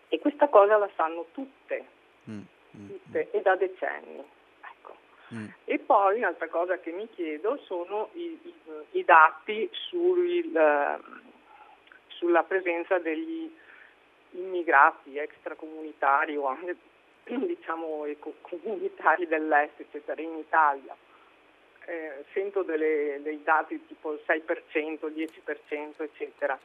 [0.08, 1.84] E questa cosa la sanno tutte,
[2.30, 2.40] mm.
[2.76, 3.36] mm tutte mm.
[3.36, 4.24] e da decenni.
[4.60, 4.96] Ecco.
[5.34, 5.46] Mm.
[5.64, 8.54] E poi un'altra cosa che mi chiedo sono i, i,
[8.98, 11.02] i dati sul, uh,
[12.08, 13.52] sulla presenza degli
[14.36, 16.76] immigrati extracomunitari o anche
[17.24, 18.04] diciamo,
[18.40, 20.96] comunitari dell'est, eccetera, in Italia.
[21.88, 26.58] Eh, sento delle, dei dati tipo il 6%, 10%, eccetera.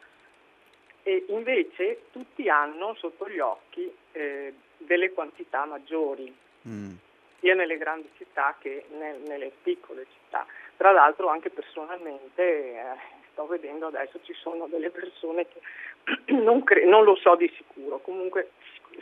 [1.04, 6.36] E invece tutti hanno sotto gli occhi eh, delle quantità maggiori,
[6.68, 6.94] mm.
[7.40, 10.46] sia nelle grandi città che nel, nelle piccole città.
[10.78, 16.86] Tra l'altro anche personalmente eh, sto vedendo adesso ci sono delle persone che non, cre-
[16.86, 18.52] non lo so di sicuro, comunque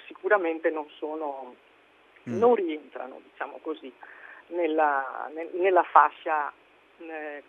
[0.08, 1.56] sicuramente non sono,
[2.30, 2.38] mm.
[2.38, 3.92] non rientrano, diciamo così,
[4.48, 6.52] nella, nel, nella fascia
[7.00, 7.44] eh,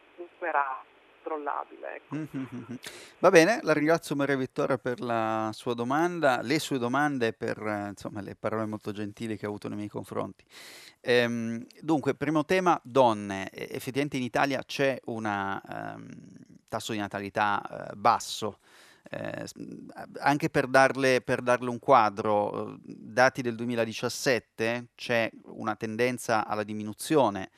[1.20, 1.94] controllabile.
[1.96, 2.16] Ecco.
[2.16, 2.74] Mm-hmm.
[3.18, 7.58] Va bene, la ringrazio Maria Vittoria per la sua domanda, le sue domande e per
[7.88, 10.44] insomma, le parole molto gentili che ha avuto nei miei confronti.
[11.00, 13.50] Ehm, dunque, primo tema, donne.
[13.50, 16.08] effettivamente in Italia c'è un um,
[16.68, 18.58] tasso di natalità uh, basso.
[19.12, 19.46] Eh,
[20.18, 27.50] anche per darle, per darle, un quadro, dati del 2017, c'è una tendenza alla diminuzione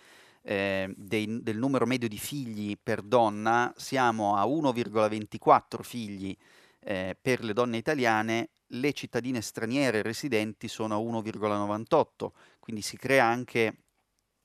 [0.42, 6.36] eh, dei, del numero medio di figli per donna, siamo a 1,24 figli
[6.80, 13.24] eh, per le donne italiane, le cittadine straniere residenti sono a 1,98, quindi si crea
[13.24, 13.76] anche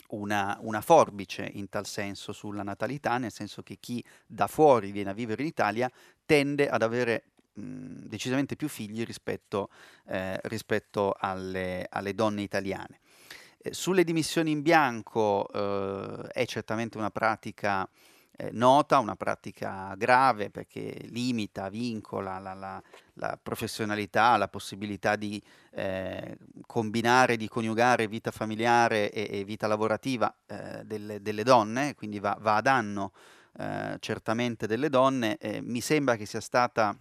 [0.10, 5.10] una, una, forbice in tal senso sulla natalità, nel senso che chi da fuori viene
[5.10, 5.91] a vivere in Italia
[6.26, 9.70] tende ad avere mh, decisamente più figli rispetto,
[10.06, 13.00] eh, rispetto alle, alle donne italiane.
[13.68, 17.88] Eh, sulle dimissioni in bianco eh, è certamente una pratica
[18.38, 22.82] eh, nota, una pratica grave perché limita, vincola la, la,
[23.13, 25.41] la professionalità, la possibilità di
[25.72, 32.20] eh, combinare, di coniugare vita familiare e, e vita lavorativa eh, delle, delle, donne, quindi
[32.20, 33.11] va, va a danno
[33.57, 35.38] eh, certamente delle donne.
[35.61, 36.95] mi sembra che sia stata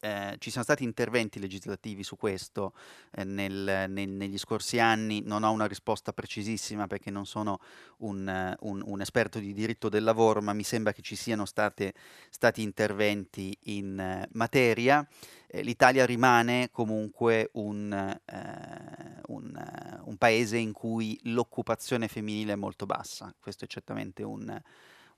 [0.00, 2.72] eh, ci sono stati interventi legislativi su questo
[3.12, 7.60] eh, nel, nel, negli scorsi anni, non ho una risposta precisissima perché non sono
[7.98, 11.92] un, un, un, esperto di diritto del lavoro, ma mi sembra che ci siano state,
[12.30, 15.06] stati interventi in eh, materia.
[15.46, 23.34] Eh, L'Italia rimane comunque un, eh, un, paese in cui l'occupazione femminile è molto bassa,
[23.38, 24.60] questo è certamente un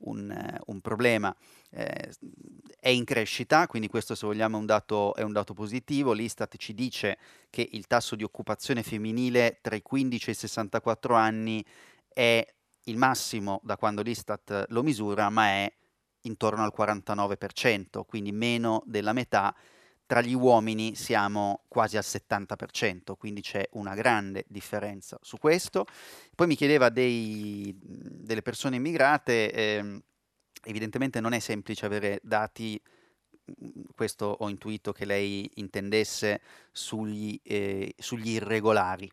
[0.03, 1.35] un, un problema.
[1.71, 2.11] Eh,
[2.79, 6.13] è in crescita, quindi questo se vogliamo è un, dato, è un dato positivo.
[6.13, 7.19] L'Istat ci dice
[7.51, 11.65] che il tasso di occupazione femminile tra i 15 e i 64 anni
[12.09, 12.45] è
[12.85, 15.73] il massimo da quando l'Istat lo misura, ma è
[16.23, 19.55] intorno al 49%, quindi meno della metà.
[20.05, 25.87] Tra gli uomini siamo quasi al 70%, quindi c'è una grande differenza su questo.
[26.35, 27.75] Poi mi chiedeva dei,
[28.33, 30.03] delle persone immigrate, eh,
[30.65, 32.81] evidentemente non è semplice avere dati
[33.95, 39.11] questo ho intuito che lei intendesse sugli, eh, sugli irregolari.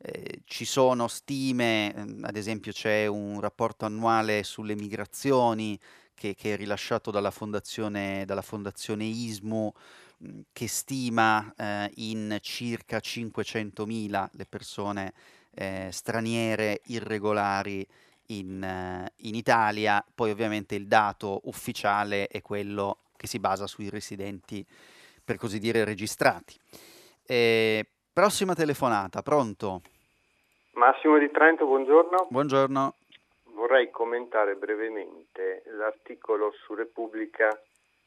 [0.00, 1.92] Eh, ci sono stime,
[2.22, 5.78] ad esempio c'è un rapporto annuale sulle migrazioni
[6.14, 9.72] che, che è rilasciato dalla fondazione, dalla fondazione ISMU
[10.18, 15.12] Mhmm, che stima eh, in circa 500.000 le persone
[15.52, 17.86] eh, straniere irregolari
[18.28, 23.88] in, eh, in, Italia, poi ovviamente il dato ufficiale è quello che si basa sui
[23.90, 24.64] residenti,
[25.24, 26.54] per così dire, registrati.
[28.12, 29.82] prossima telefonata, pronto?
[30.72, 32.28] Massimo di Trento, buongiorno.
[32.30, 32.94] Buongiorno.
[33.54, 37.60] Vorrei commentare brevemente l'articolo su Repubblica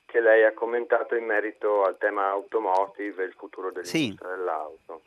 [0.06, 4.36] che lei ha commentato in merito al tema automotive e il futuro dell'industria sì.
[4.36, 5.02] dell'auto.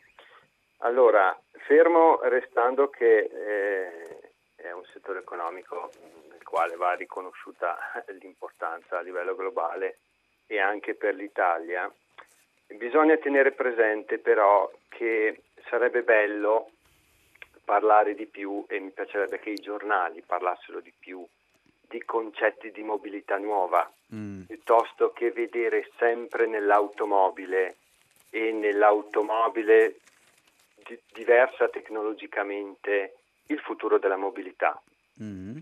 [0.79, 4.24] Allora, fermo restando che eh,
[4.69, 5.91] è un settore economico
[6.29, 7.77] nel quale va riconosciuta
[8.21, 9.99] l'importanza a livello globale
[10.47, 11.91] e anche per l'Italia,
[12.67, 16.71] bisogna tenere presente però che sarebbe bello
[17.65, 21.27] parlare di più e mi piacerebbe che i giornali parlassero di più
[21.89, 24.45] di concetti di mobilità nuova, mm.
[24.45, 27.77] piuttosto che vedere sempre nell'automobile
[28.31, 29.97] e nell'automobile
[30.87, 33.15] di- diversa tecnologicamente
[33.47, 34.81] il futuro della mobilità.
[35.23, 35.59] Mm.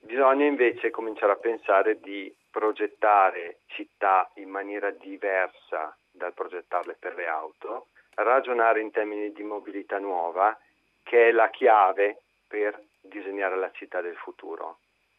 [0.00, 7.26] Bisogna invece cominciare a pensare di progettare città in maniera diversa dal progettarle per le
[7.26, 10.58] auto, ragionare in termini di mobilità nuova,
[11.02, 14.78] che è la chiave per disegnare la città del futuro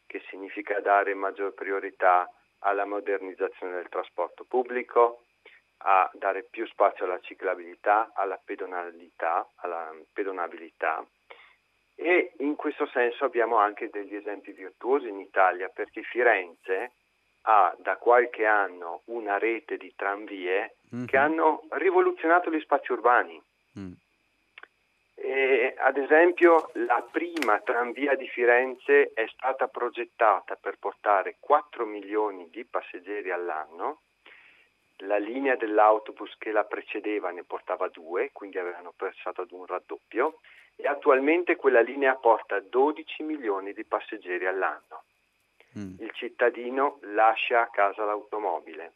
[0.09, 2.27] che significa dare maggior priorità
[2.59, 5.25] alla modernizzazione del trasporto pubblico,
[5.83, 11.05] a dare più spazio alla ciclabilità, alla pedonalità, alla pedonabilità
[12.01, 16.93] e in questo senso abbiamo anche degli esempi virtuosi in Italia perché Firenze
[17.41, 21.05] ha da qualche anno una rete di tranvie mm-hmm.
[21.05, 23.41] che hanno rivoluzionato gli spazi urbani.
[23.77, 23.91] Mm.
[25.15, 32.49] E, ad esempio la prima tranvia di Firenze è stata progettata per portare 4 milioni
[32.49, 34.03] di passeggeri all'anno,
[34.99, 40.39] la linea dell'autobus che la precedeva ne portava 2, quindi avevano pensato ad un raddoppio
[40.81, 45.03] e attualmente quella linea porta 12 milioni di passeggeri all'anno.
[45.77, 45.95] Mm.
[45.99, 48.93] Il cittadino lascia a casa l'automobile.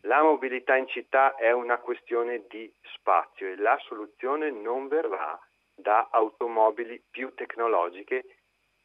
[0.00, 5.38] La mobilità in città è una questione di spazio e la soluzione non verrà
[5.74, 8.35] da automobili più tecnologiche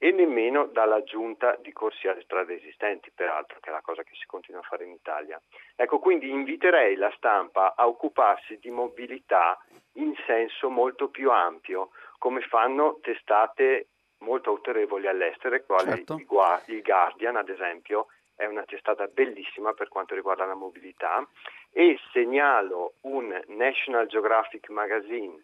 [0.04, 4.26] e nemmeno dall'aggiunta di corsi alle strade esistenti, peraltro, che è la cosa che si
[4.26, 5.40] continua a fare in Italia.
[5.76, 12.42] Ecco, quindi inviterei la stampa a occuparsi di mobilità in senso molto più ampio, come
[12.42, 13.90] fanno testate
[14.22, 16.16] molto autorevoli all'estero, quali certo.
[16.16, 21.24] il Guardian, ad esempio, è una testata bellissima per quanto riguarda la mobilità
[21.72, 25.40] e segnalo un National Geographic Magazine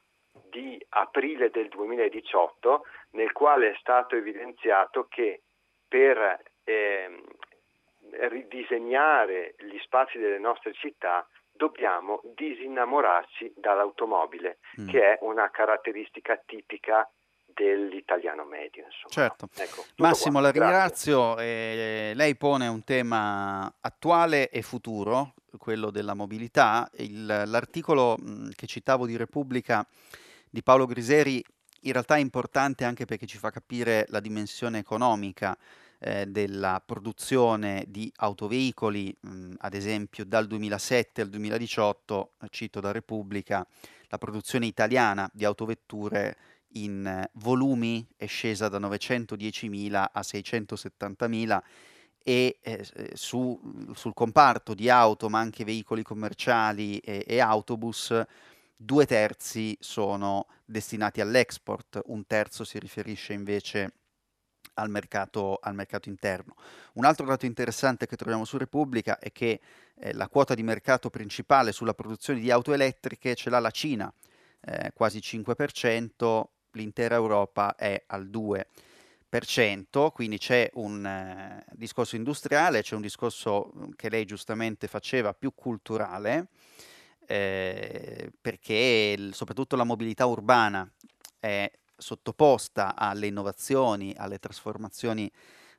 [0.57, 5.43] di aprile del 2018 nel quale è stato evidenziato che
[5.87, 7.23] per eh,
[8.27, 14.89] ridisegnare gli spazi delle nostre città dobbiamo disinnamorarci dall'automobile, mm.
[14.89, 17.07] che è una caratteristica tipica
[17.45, 18.85] dell'italiano medio.
[18.85, 19.09] Insomma.
[19.09, 19.49] Certo.
[19.55, 20.41] Ecco, Massimo, qua.
[20.41, 21.37] la ringrazio.
[21.39, 26.87] Eh, lei pone un tema attuale e futuro, quello della mobilità.
[26.97, 28.17] Il, l'articolo
[28.55, 29.85] che citavo di Repubblica
[30.57, 31.43] di Paolo Griseri
[31.81, 35.55] in realtà è importante anche perché ci fa capire la dimensione economica
[35.99, 43.67] eh, della produzione di autoveicoli, mh, ad esempio dal 2007 al 2018, cito da Repubblica,
[44.07, 46.35] la produzione italiana di autovetture
[46.69, 51.59] in eh, volumi è scesa da 910.000 a 670.000
[52.23, 53.59] e eh, su,
[53.93, 58.11] sul comparto di auto, ma anche veicoli commerciali e, e autobus,
[58.77, 63.93] due terzi sono destinati all'export, un terzo si riferisce invece
[64.75, 66.55] al mercato, al mercato, interno.
[66.93, 69.59] Un altro dato interessante che troviamo su Repubblica è che
[69.95, 74.13] eh, la quota di mercato principale sulla produzione di auto elettriche ce l'ha la Cina,
[74.61, 82.93] eh, quasi 5%, l'intera Europa è al 2%, quindi c'è un eh, discorso industriale, c'è
[82.93, 86.49] un discorso mm, che lei giustamente faceva più culturale,
[87.27, 90.89] eh, perché il, soprattutto la mobilità urbana
[91.39, 95.29] è sottoposta alle innovazioni, alle trasformazioni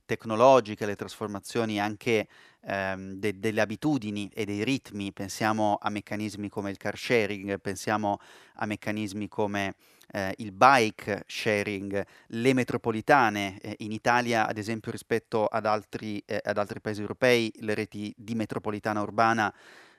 [0.05, 2.29] tecnologiche, alle trasformazioni anche
[2.63, 8.19] ehm, de- delle abitudini e dei ritmi, pensiamo a meccanismi come il car sharing, pensiamo
[8.55, 9.75] a meccanismi come
[10.11, 16.41] eh, il bike sharing, le metropolitane, eh, in Italia ad esempio rispetto ad altri, eh,
[16.43, 19.55] ad altri paesi europei le reti di metropolitana urbana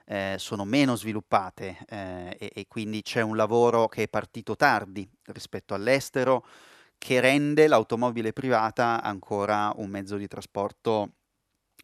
[0.09, 5.07] eh, sono meno sviluppate eh, e, e, quindi c'è un lavoro che è partito tardi
[5.25, 6.43] rispetto all'estero
[6.97, 11.13] che rende l'automobile privata ancora un mezzo di trasporto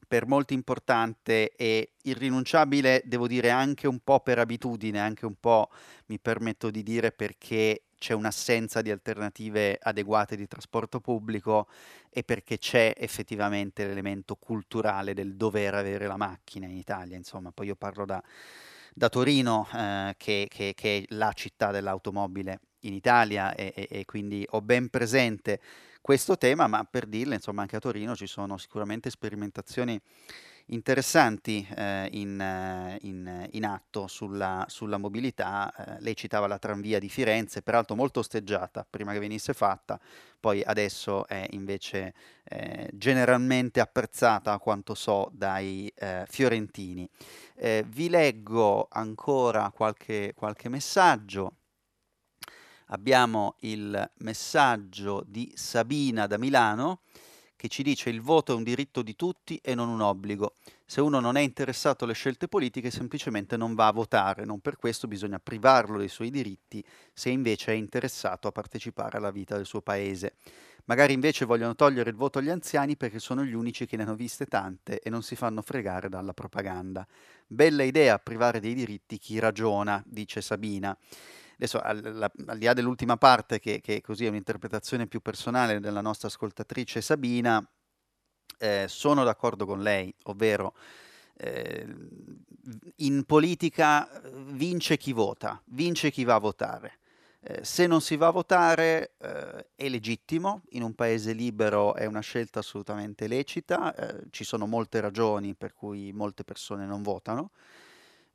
[0.07, 5.69] per molti importante e irrinunciabile, devo dire anche un po' per abitudine, anche un po'
[6.07, 11.67] mi permetto di dire perché c'è un'assenza di alternative adeguate di trasporto pubblico
[12.09, 17.15] e perché c'è effettivamente l'elemento culturale del dover avere la macchina in Italia.
[17.15, 18.21] Insomma, poi io parlo da,
[18.93, 24.05] da Torino, eh, che, che, che, è la città dell'automobile in Italia e, e, e
[24.05, 25.59] quindi ho ben presente
[26.01, 29.99] questo tema, ma per dirle, insomma, anche a Torino ci sono sicuramente sperimentazioni
[30.67, 35.73] interessanti eh, in, eh, in, in, atto sulla, sulla mobilità.
[35.73, 39.99] Eh, lei citava la tranvia di Firenze, peraltro molto osteggiata prima che venisse fatta,
[40.39, 42.13] poi adesso è invece
[42.43, 47.07] eh, generalmente apprezzata, a quanto so, dai eh, fiorentini.
[47.55, 51.57] Eh, vi leggo ancora qualche, qualche messaggio.
[52.89, 57.01] Abbiamo il messaggio di Sabina da Milano
[57.55, 60.53] che ci dice il voto è un diritto di tutti e non un obbligo.
[60.85, 64.77] Se uno non è interessato alle scelte politiche semplicemente non va a votare, non per
[64.77, 66.83] questo bisogna privarlo dei suoi diritti
[67.13, 70.35] se invece è interessato a partecipare alla vita del suo paese.
[70.87, 74.15] Magari invece vogliono togliere il voto agli anziani perché sono gli unici che ne hanno
[74.15, 77.07] viste tante e non si fanno fregare dalla propaganda.
[77.47, 80.95] Bella idea privare dei diritti chi ragiona, dice Sabina.
[81.55, 86.01] Adesso al, al, di là dell'ultima parte, che, che così è un'interpretazione più personale della
[86.01, 87.65] nostra ascoltatrice Sabina,
[88.57, 90.73] eh, sono d'accordo con lei, ovvero
[91.37, 91.85] eh,
[92.97, 96.99] in politica eh, vince chi vota, vince chi va a votare.
[97.41, 102.05] Eh, se non si va a votare eh, è legittimo, in un paese libero è
[102.05, 107.51] una scelta assolutamente lecita, eh, ci sono molte ragioni per cui molte persone non votano.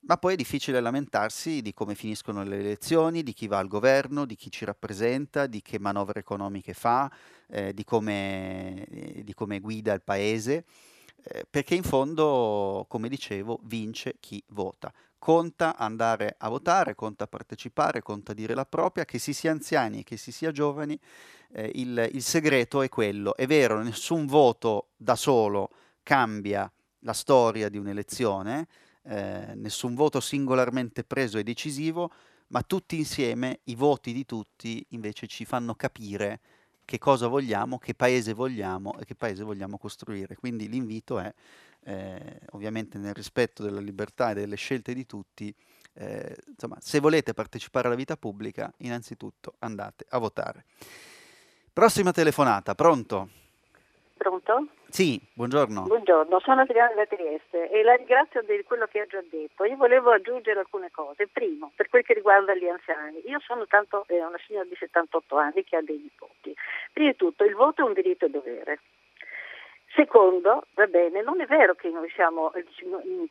[0.03, 4.25] Ma poi è difficile lamentarsi di come finiscono le elezioni, di chi va al governo,
[4.25, 7.11] di chi ci rappresenta, di che manovre economiche fa,
[7.49, 10.65] eh, di, come, eh, di, come, guida il paese,
[11.23, 14.91] eh, perché in fondo, come dicevo, vince chi vota.
[15.19, 20.17] Conta andare a votare, conta partecipare, conta dire la propria, che si sia anziani, che
[20.17, 20.99] si sia giovani,
[21.53, 23.37] eh, il, il segreto è quello.
[23.37, 25.69] È vero, nessun voto da solo
[26.03, 28.67] cambia la storia di un'elezione,
[29.03, 32.11] eh, nessun voto singolarmente preso è decisivo,
[32.49, 36.41] ma tutti insieme, i voti di tutti invece ci fanno capire
[36.85, 40.35] che cosa vogliamo, che paese vogliamo e che paese vogliamo costruire.
[40.35, 41.33] Quindi l'invito è,
[41.85, 45.55] eh, ovviamente nel rispetto della libertà e delle scelte di tutti,
[45.93, 50.65] eh, insomma, se volete partecipare alla vita pubblica, innanzitutto andate a votare.
[51.73, 53.29] Prossima telefonata, pronto?
[54.17, 54.67] Pronto?
[54.91, 55.83] Sì, buongiorno.
[55.83, 59.65] Buongiorno, sono Adriana da Trieste e la ringrazio di quello che ha già detto.
[59.65, 61.29] Io volevo aggiungere alcune cose.
[61.29, 65.37] Primo, per quel che riguarda gli anziani, io sono tanto, eh, una signora di 78
[65.37, 66.53] anni che ha dei nipoti.
[66.93, 68.81] Prima di tutto, il voto è un diritto e dovere.
[69.93, 72.53] Secondo, va bene, non è vero che noi siamo,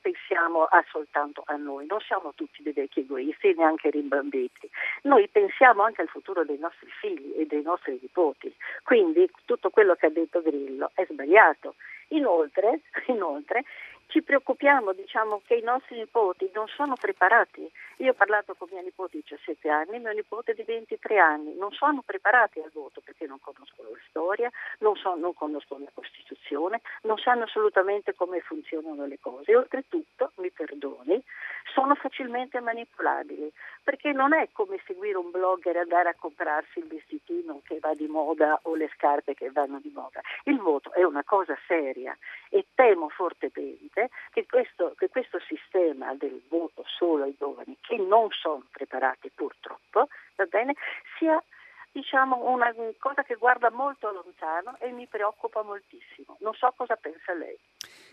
[0.02, 4.70] pensiamo a soltanto a noi, non siamo tutti dei vecchi egoisti, neanche rimbambiti.
[5.04, 8.54] Noi pensiamo anche al futuro dei nostri figli e dei nostri nipoti.
[8.84, 11.76] Quindi tutto quello che ha detto Grillo è sbagliato.
[12.10, 13.64] Inoltre, inoltre
[14.10, 17.72] ci preoccupiamo, diciamo, che i nostri nipoti non sono preparati.
[17.98, 21.72] Io ho parlato con mia nipote di 17 anni, mio nipote di 23 anni, non
[21.72, 24.50] sono preparati al voto perché non conoscono la storia,
[24.80, 29.52] non, so, non conoscono la Costituzione, non sanno assolutamente come funzionano le cose.
[29.52, 31.24] E oltretutto, mi perdoni,
[31.72, 33.52] sono facilmente manipolabili,
[33.84, 37.94] perché non è come seguire un blogger e andare a comprarsi il vestitino che va
[37.94, 40.22] di moda o le scarpe che vanno di moda.
[40.46, 42.18] Il voto è una cosa seria
[42.50, 43.99] e temo fortemente
[44.32, 50.08] che questo, che questo sistema del voto solo ai giovani, che non sono preparati purtroppo,
[50.50, 50.76] bene,
[51.18, 51.42] sia
[51.92, 56.38] diciamo, una cosa che guarda molto lontano e mi preoccupa moltissimo.
[56.40, 57.58] Non so cosa pensa lei.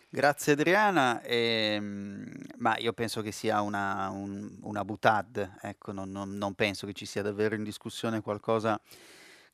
[0.09, 6.37] Grazie Adriana, ehm, ma io penso che sia una, un, una butad, ecco, non, non,
[6.37, 8.81] non, penso che ci sia davvero in discussione qualcosa,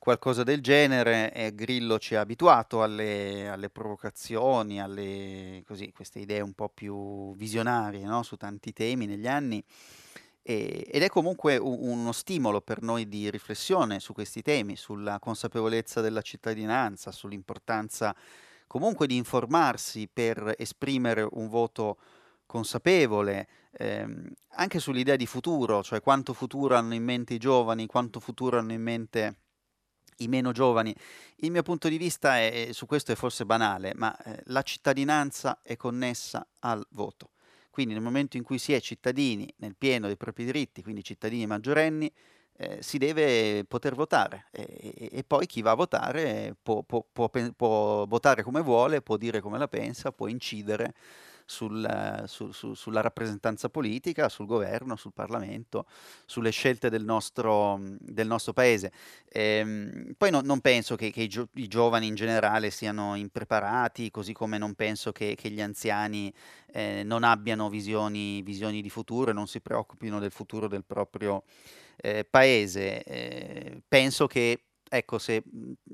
[0.03, 1.31] qualcosa del genere.
[1.31, 7.33] E Grillo ci ha abituato alle, alle provocazioni, alle così, queste idee un po' più
[7.37, 8.21] visionarie no?
[8.21, 9.63] su tanti temi negli anni.
[10.41, 15.19] E, ed è comunque un, uno stimolo per noi di riflessione su questi temi, sulla
[15.19, 18.13] consapevolezza della cittadinanza, sull'importanza
[18.67, 21.97] comunque di informarsi per esprimere un voto
[22.45, 28.19] consapevole, ehm, anche sull'idea di futuro, cioè quanto futuro hanno in mente i giovani, quanto
[28.19, 29.37] futuro hanno in mente
[30.17, 30.93] i meno giovani.
[31.37, 35.59] Il mio punto di vista è, su questo è forse banale, ma eh, la cittadinanza
[35.61, 37.31] è connessa al voto.
[37.69, 41.47] Quindi nel momento in cui si è cittadini nel pieno dei propri diritti, quindi cittadini
[41.47, 42.11] maggiorenni,
[42.55, 47.29] eh, si deve poter votare e, e, poi chi va a votare può, può, può,
[47.55, 50.93] può, votare come vuole, può dire come la pensa, può incidere
[51.45, 55.85] sul, su, su, sulla rappresentanza politica, sul governo, sul Parlamento,
[56.25, 58.91] sulle scelte del nostro, del nostro paese.
[59.29, 64.11] Ehm, poi no, non penso che, che i, gio- i, giovani in generale siano impreparati,
[64.11, 66.33] così come non penso che, che gli anziani
[66.71, 71.43] eh, non abbiano visioni, visioni di futuro e non si preoccupino del futuro del proprio
[71.97, 73.03] eh, paese.
[73.03, 75.43] Eh, penso che, ecco, se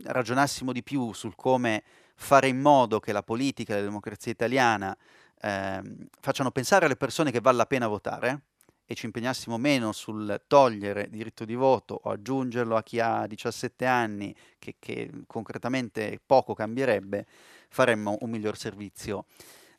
[0.04, 1.84] ragionassimo di più sul come
[2.16, 4.96] fare in modo che la politica e la democrazia italiana
[5.42, 5.82] eh,
[6.20, 8.42] facciano pensare alle persone che vale la pena votare
[8.86, 13.86] e ci impegnassimo meno sul togliere diritto di voto o aggiungerlo a chi ha 17
[13.86, 17.26] anni, che, che concretamente poco cambierebbe,
[17.70, 19.26] faremmo un miglior servizio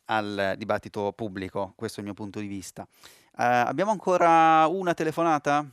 [0.05, 1.73] al dibattito pubblico.
[1.75, 2.83] Questo è il mio punto di vista.
[2.83, 5.65] Uh, abbiamo ancora una telefonata?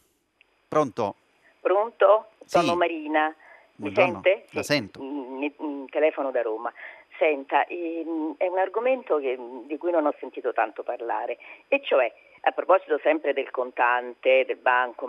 [0.66, 1.14] Pronto?
[1.60, 2.30] Pronto?
[2.44, 2.76] Sono sì.
[2.76, 3.28] Marina.
[3.76, 4.20] Mi Buongiorno.
[4.22, 4.46] sente?
[4.50, 4.72] La sì.
[4.72, 5.00] sento.
[5.00, 6.72] Mi, mi, telefono da Roma.
[7.18, 11.36] Senta, è un argomento che, di cui non ho sentito tanto parlare,
[11.68, 12.12] e cioè
[12.42, 15.08] a proposito sempre del contante, del banco,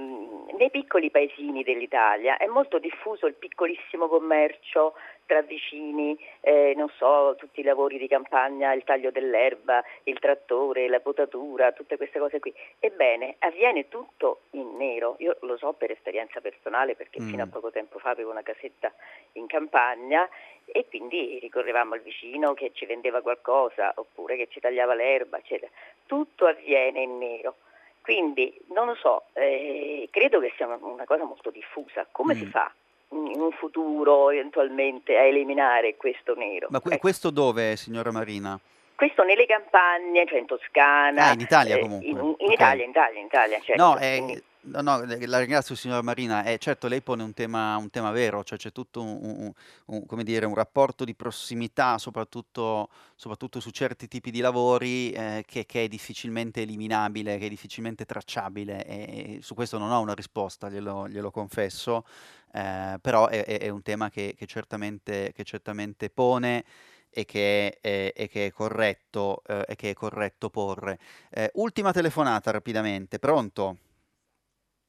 [0.58, 4.94] nei piccoli paesini dell'Italia è molto diffuso il piccolissimo commercio
[5.30, 10.88] tra vicini, eh, non so, tutti i lavori di campagna, il taglio dell'erba, il trattore,
[10.88, 12.52] la potatura, tutte queste cose qui.
[12.80, 15.14] Ebbene, avviene tutto in nero.
[15.18, 17.28] Io lo so per esperienza personale perché mm.
[17.28, 18.92] fino a poco tempo fa avevo una casetta
[19.34, 20.28] in campagna
[20.64, 25.70] e quindi ricorrevamo al vicino che ci vendeva qualcosa oppure che ci tagliava l'erba, eccetera.
[26.06, 27.54] Tutto avviene in nero.
[28.02, 32.04] Quindi non lo so, eh, credo che sia una, una, cosa molto diffusa.
[32.10, 32.36] Come mm.
[32.36, 32.72] si fa
[33.12, 36.68] in un futuro eventualmente a eliminare questo nero.
[36.70, 37.00] Ma que- ecco.
[37.00, 38.58] questo dove, signora Marina?
[38.94, 41.28] Questo nelle campagne, cioè in Toscana.
[41.28, 42.06] Ah, in Italia eh, comunque.
[42.06, 42.52] In, in okay.
[42.52, 43.60] Italia, in Italia, in Italia.
[43.60, 43.82] Certo.
[43.82, 46.44] No, eh, no, no, la ringrazio signora Marina.
[46.44, 49.52] Eh, certo, lei pone un tema, un tema vero, cioè c'è tutto un, un,
[49.86, 55.44] un, come dire, un rapporto di prossimità, soprattutto, soprattutto su certi tipi di lavori, eh,
[55.46, 58.84] che, che, è difficilmente eliminabile, che è difficilmente tracciabile.
[58.84, 62.04] E, su questo non ho una risposta, glielo, glielo confesso
[62.52, 66.64] eh, però è, è, un tema che, che, certamente, che certamente pone
[67.10, 70.98] e che è, e che è corretto, eh, e che è corretto porre.
[71.30, 73.78] Eh, ultima telefonata rapidamente, pronto?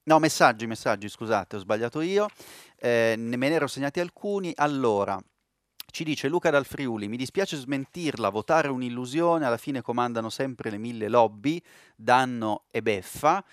[0.04, 2.26] No, messaggi, messaggi, scusate, ho sbagliato io,
[2.76, 4.52] eh, me ne ero segnati alcuni.
[4.56, 5.16] Allora,
[5.92, 10.78] ci dice Luca dal Friuli, mi dispiace smentirla, votare un'illusione, alla fine comandano sempre le
[10.78, 11.62] mille lobby,
[11.94, 13.44] danno e beffa.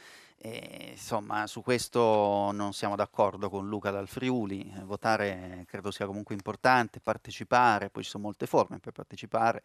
[0.42, 4.74] E, insomma, su questo non siamo d'accordo con Luca dal Friuli.
[4.76, 9.62] Eh, votare credo sia comunque importante, partecipare, poi ci sono molte forme per partecipare.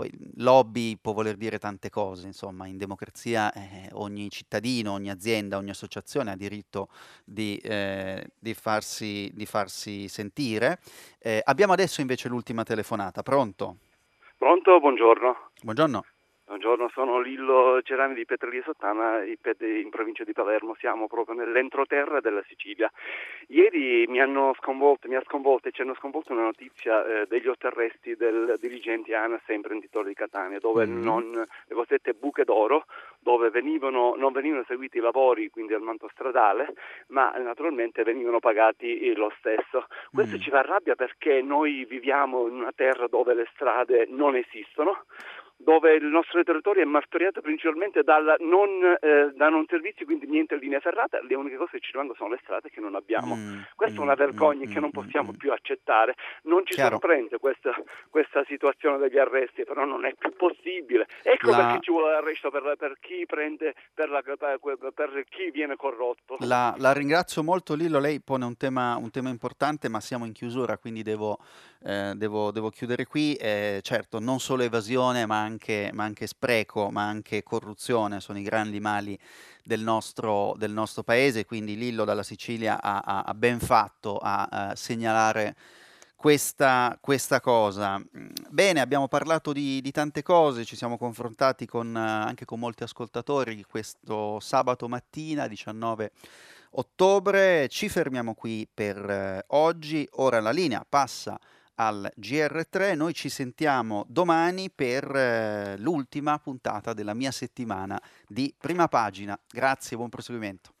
[0.00, 5.58] Poi lobby può voler dire tante cose, insomma, in democrazia eh, ogni cittadino, ogni azienda,
[5.58, 6.88] ogni associazione ha diritto
[7.22, 10.78] di, eh, di, farsi, di farsi, sentire.
[11.18, 13.76] Eh, abbiamo adesso invece l'ultima telefonata, pronto?
[14.38, 15.50] Pronto, buongiorno.
[15.64, 16.04] Buongiorno.
[16.50, 22.42] Buongiorno, sono Lillo Cerami di Petralia Sottana in provincia di Palermo, siamo proprio nell'entroterra della
[22.48, 22.90] Sicilia.
[23.46, 27.46] Ieri mi hanno sconvolto, mi ha sconvolto e ci hanno sconvolto una notizia eh, degli
[27.46, 31.00] otto arresti del dirigente ANAS e imprenditore di Catania, dove mm.
[31.00, 32.86] non, le cosiddette buche d'oro,
[33.20, 36.74] dove venivano, non venivano eseguiti i lavori, quindi al manto stradale,
[37.10, 39.86] ma naturalmente venivano pagati lo stesso.
[40.12, 40.40] Questo mm.
[40.40, 45.04] ci fa rabbia perché noi viviamo in una terra dove le strade non esistono,
[45.62, 50.56] dove il nostro territorio è martoriato principalmente dal non, eh, da non servizi, quindi niente
[50.56, 53.36] linea ferrata, le uniche cose che ci rimangono sono le strade che non abbiamo.
[53.36, 55.36] Mm, Questa mm, è una vergogna mm, che non mm, possiamo mm.
[55.36, 56.14] più accettare.
[56.44, 56.98] Non ci Chiaro.
[56.98, 57.74] sorprende questa,
[58.08, 61.06] questa, situazione degli arresti, però non è più possibile.
[61.22, 61.56] Ecco la...
[61.56, 66.36] perché ci vuole l'arresto per, per chi prende, per, la, per, chi viene corrotto.
[66.40, 70.32] La, la, ringrazio molto Lillo, lei pone un tema, un tema importante, ma siamo in
[70.32, 71.38] chiusura, quindi devo,
[71.82, 73.34] eh, devo, devo chiudere qui.
[73.34, 78.42] Eh, certo, non solo evasione, ma anche, ma anche spreco, ma anche corruzione sono i
[78.42, 79.18] grandi mali
[79.62, 84.44] del nostro, del nostro paese, quindi Lillo dalla Sicilia ha, ha, ha ben fatto a,
[84.50, 85.54] a segnalare
[86.16, 88.02] questa, questa, cosa.
[88.50, 93.64] Bene, abbiamo parlato di, di, tante cose, ci siamo confrontati con, anche con molti ascoltatori
[93.64, 96.12] questo sabato mattina, 19
[96.72, 97.68] ottobre.
[97.68, 100.06] Ci fermiamo qui per eh, oggi.
[100.16, 101.38] Ora la linea passa
[101.80, 102.94] al GR3.
[102.94, 109.38] Noi ci sentiamo domani per eh, l'ultima puntata della mia settimana di prima pagina.
[109.48, 110.74] Grazie, buon proseguimento.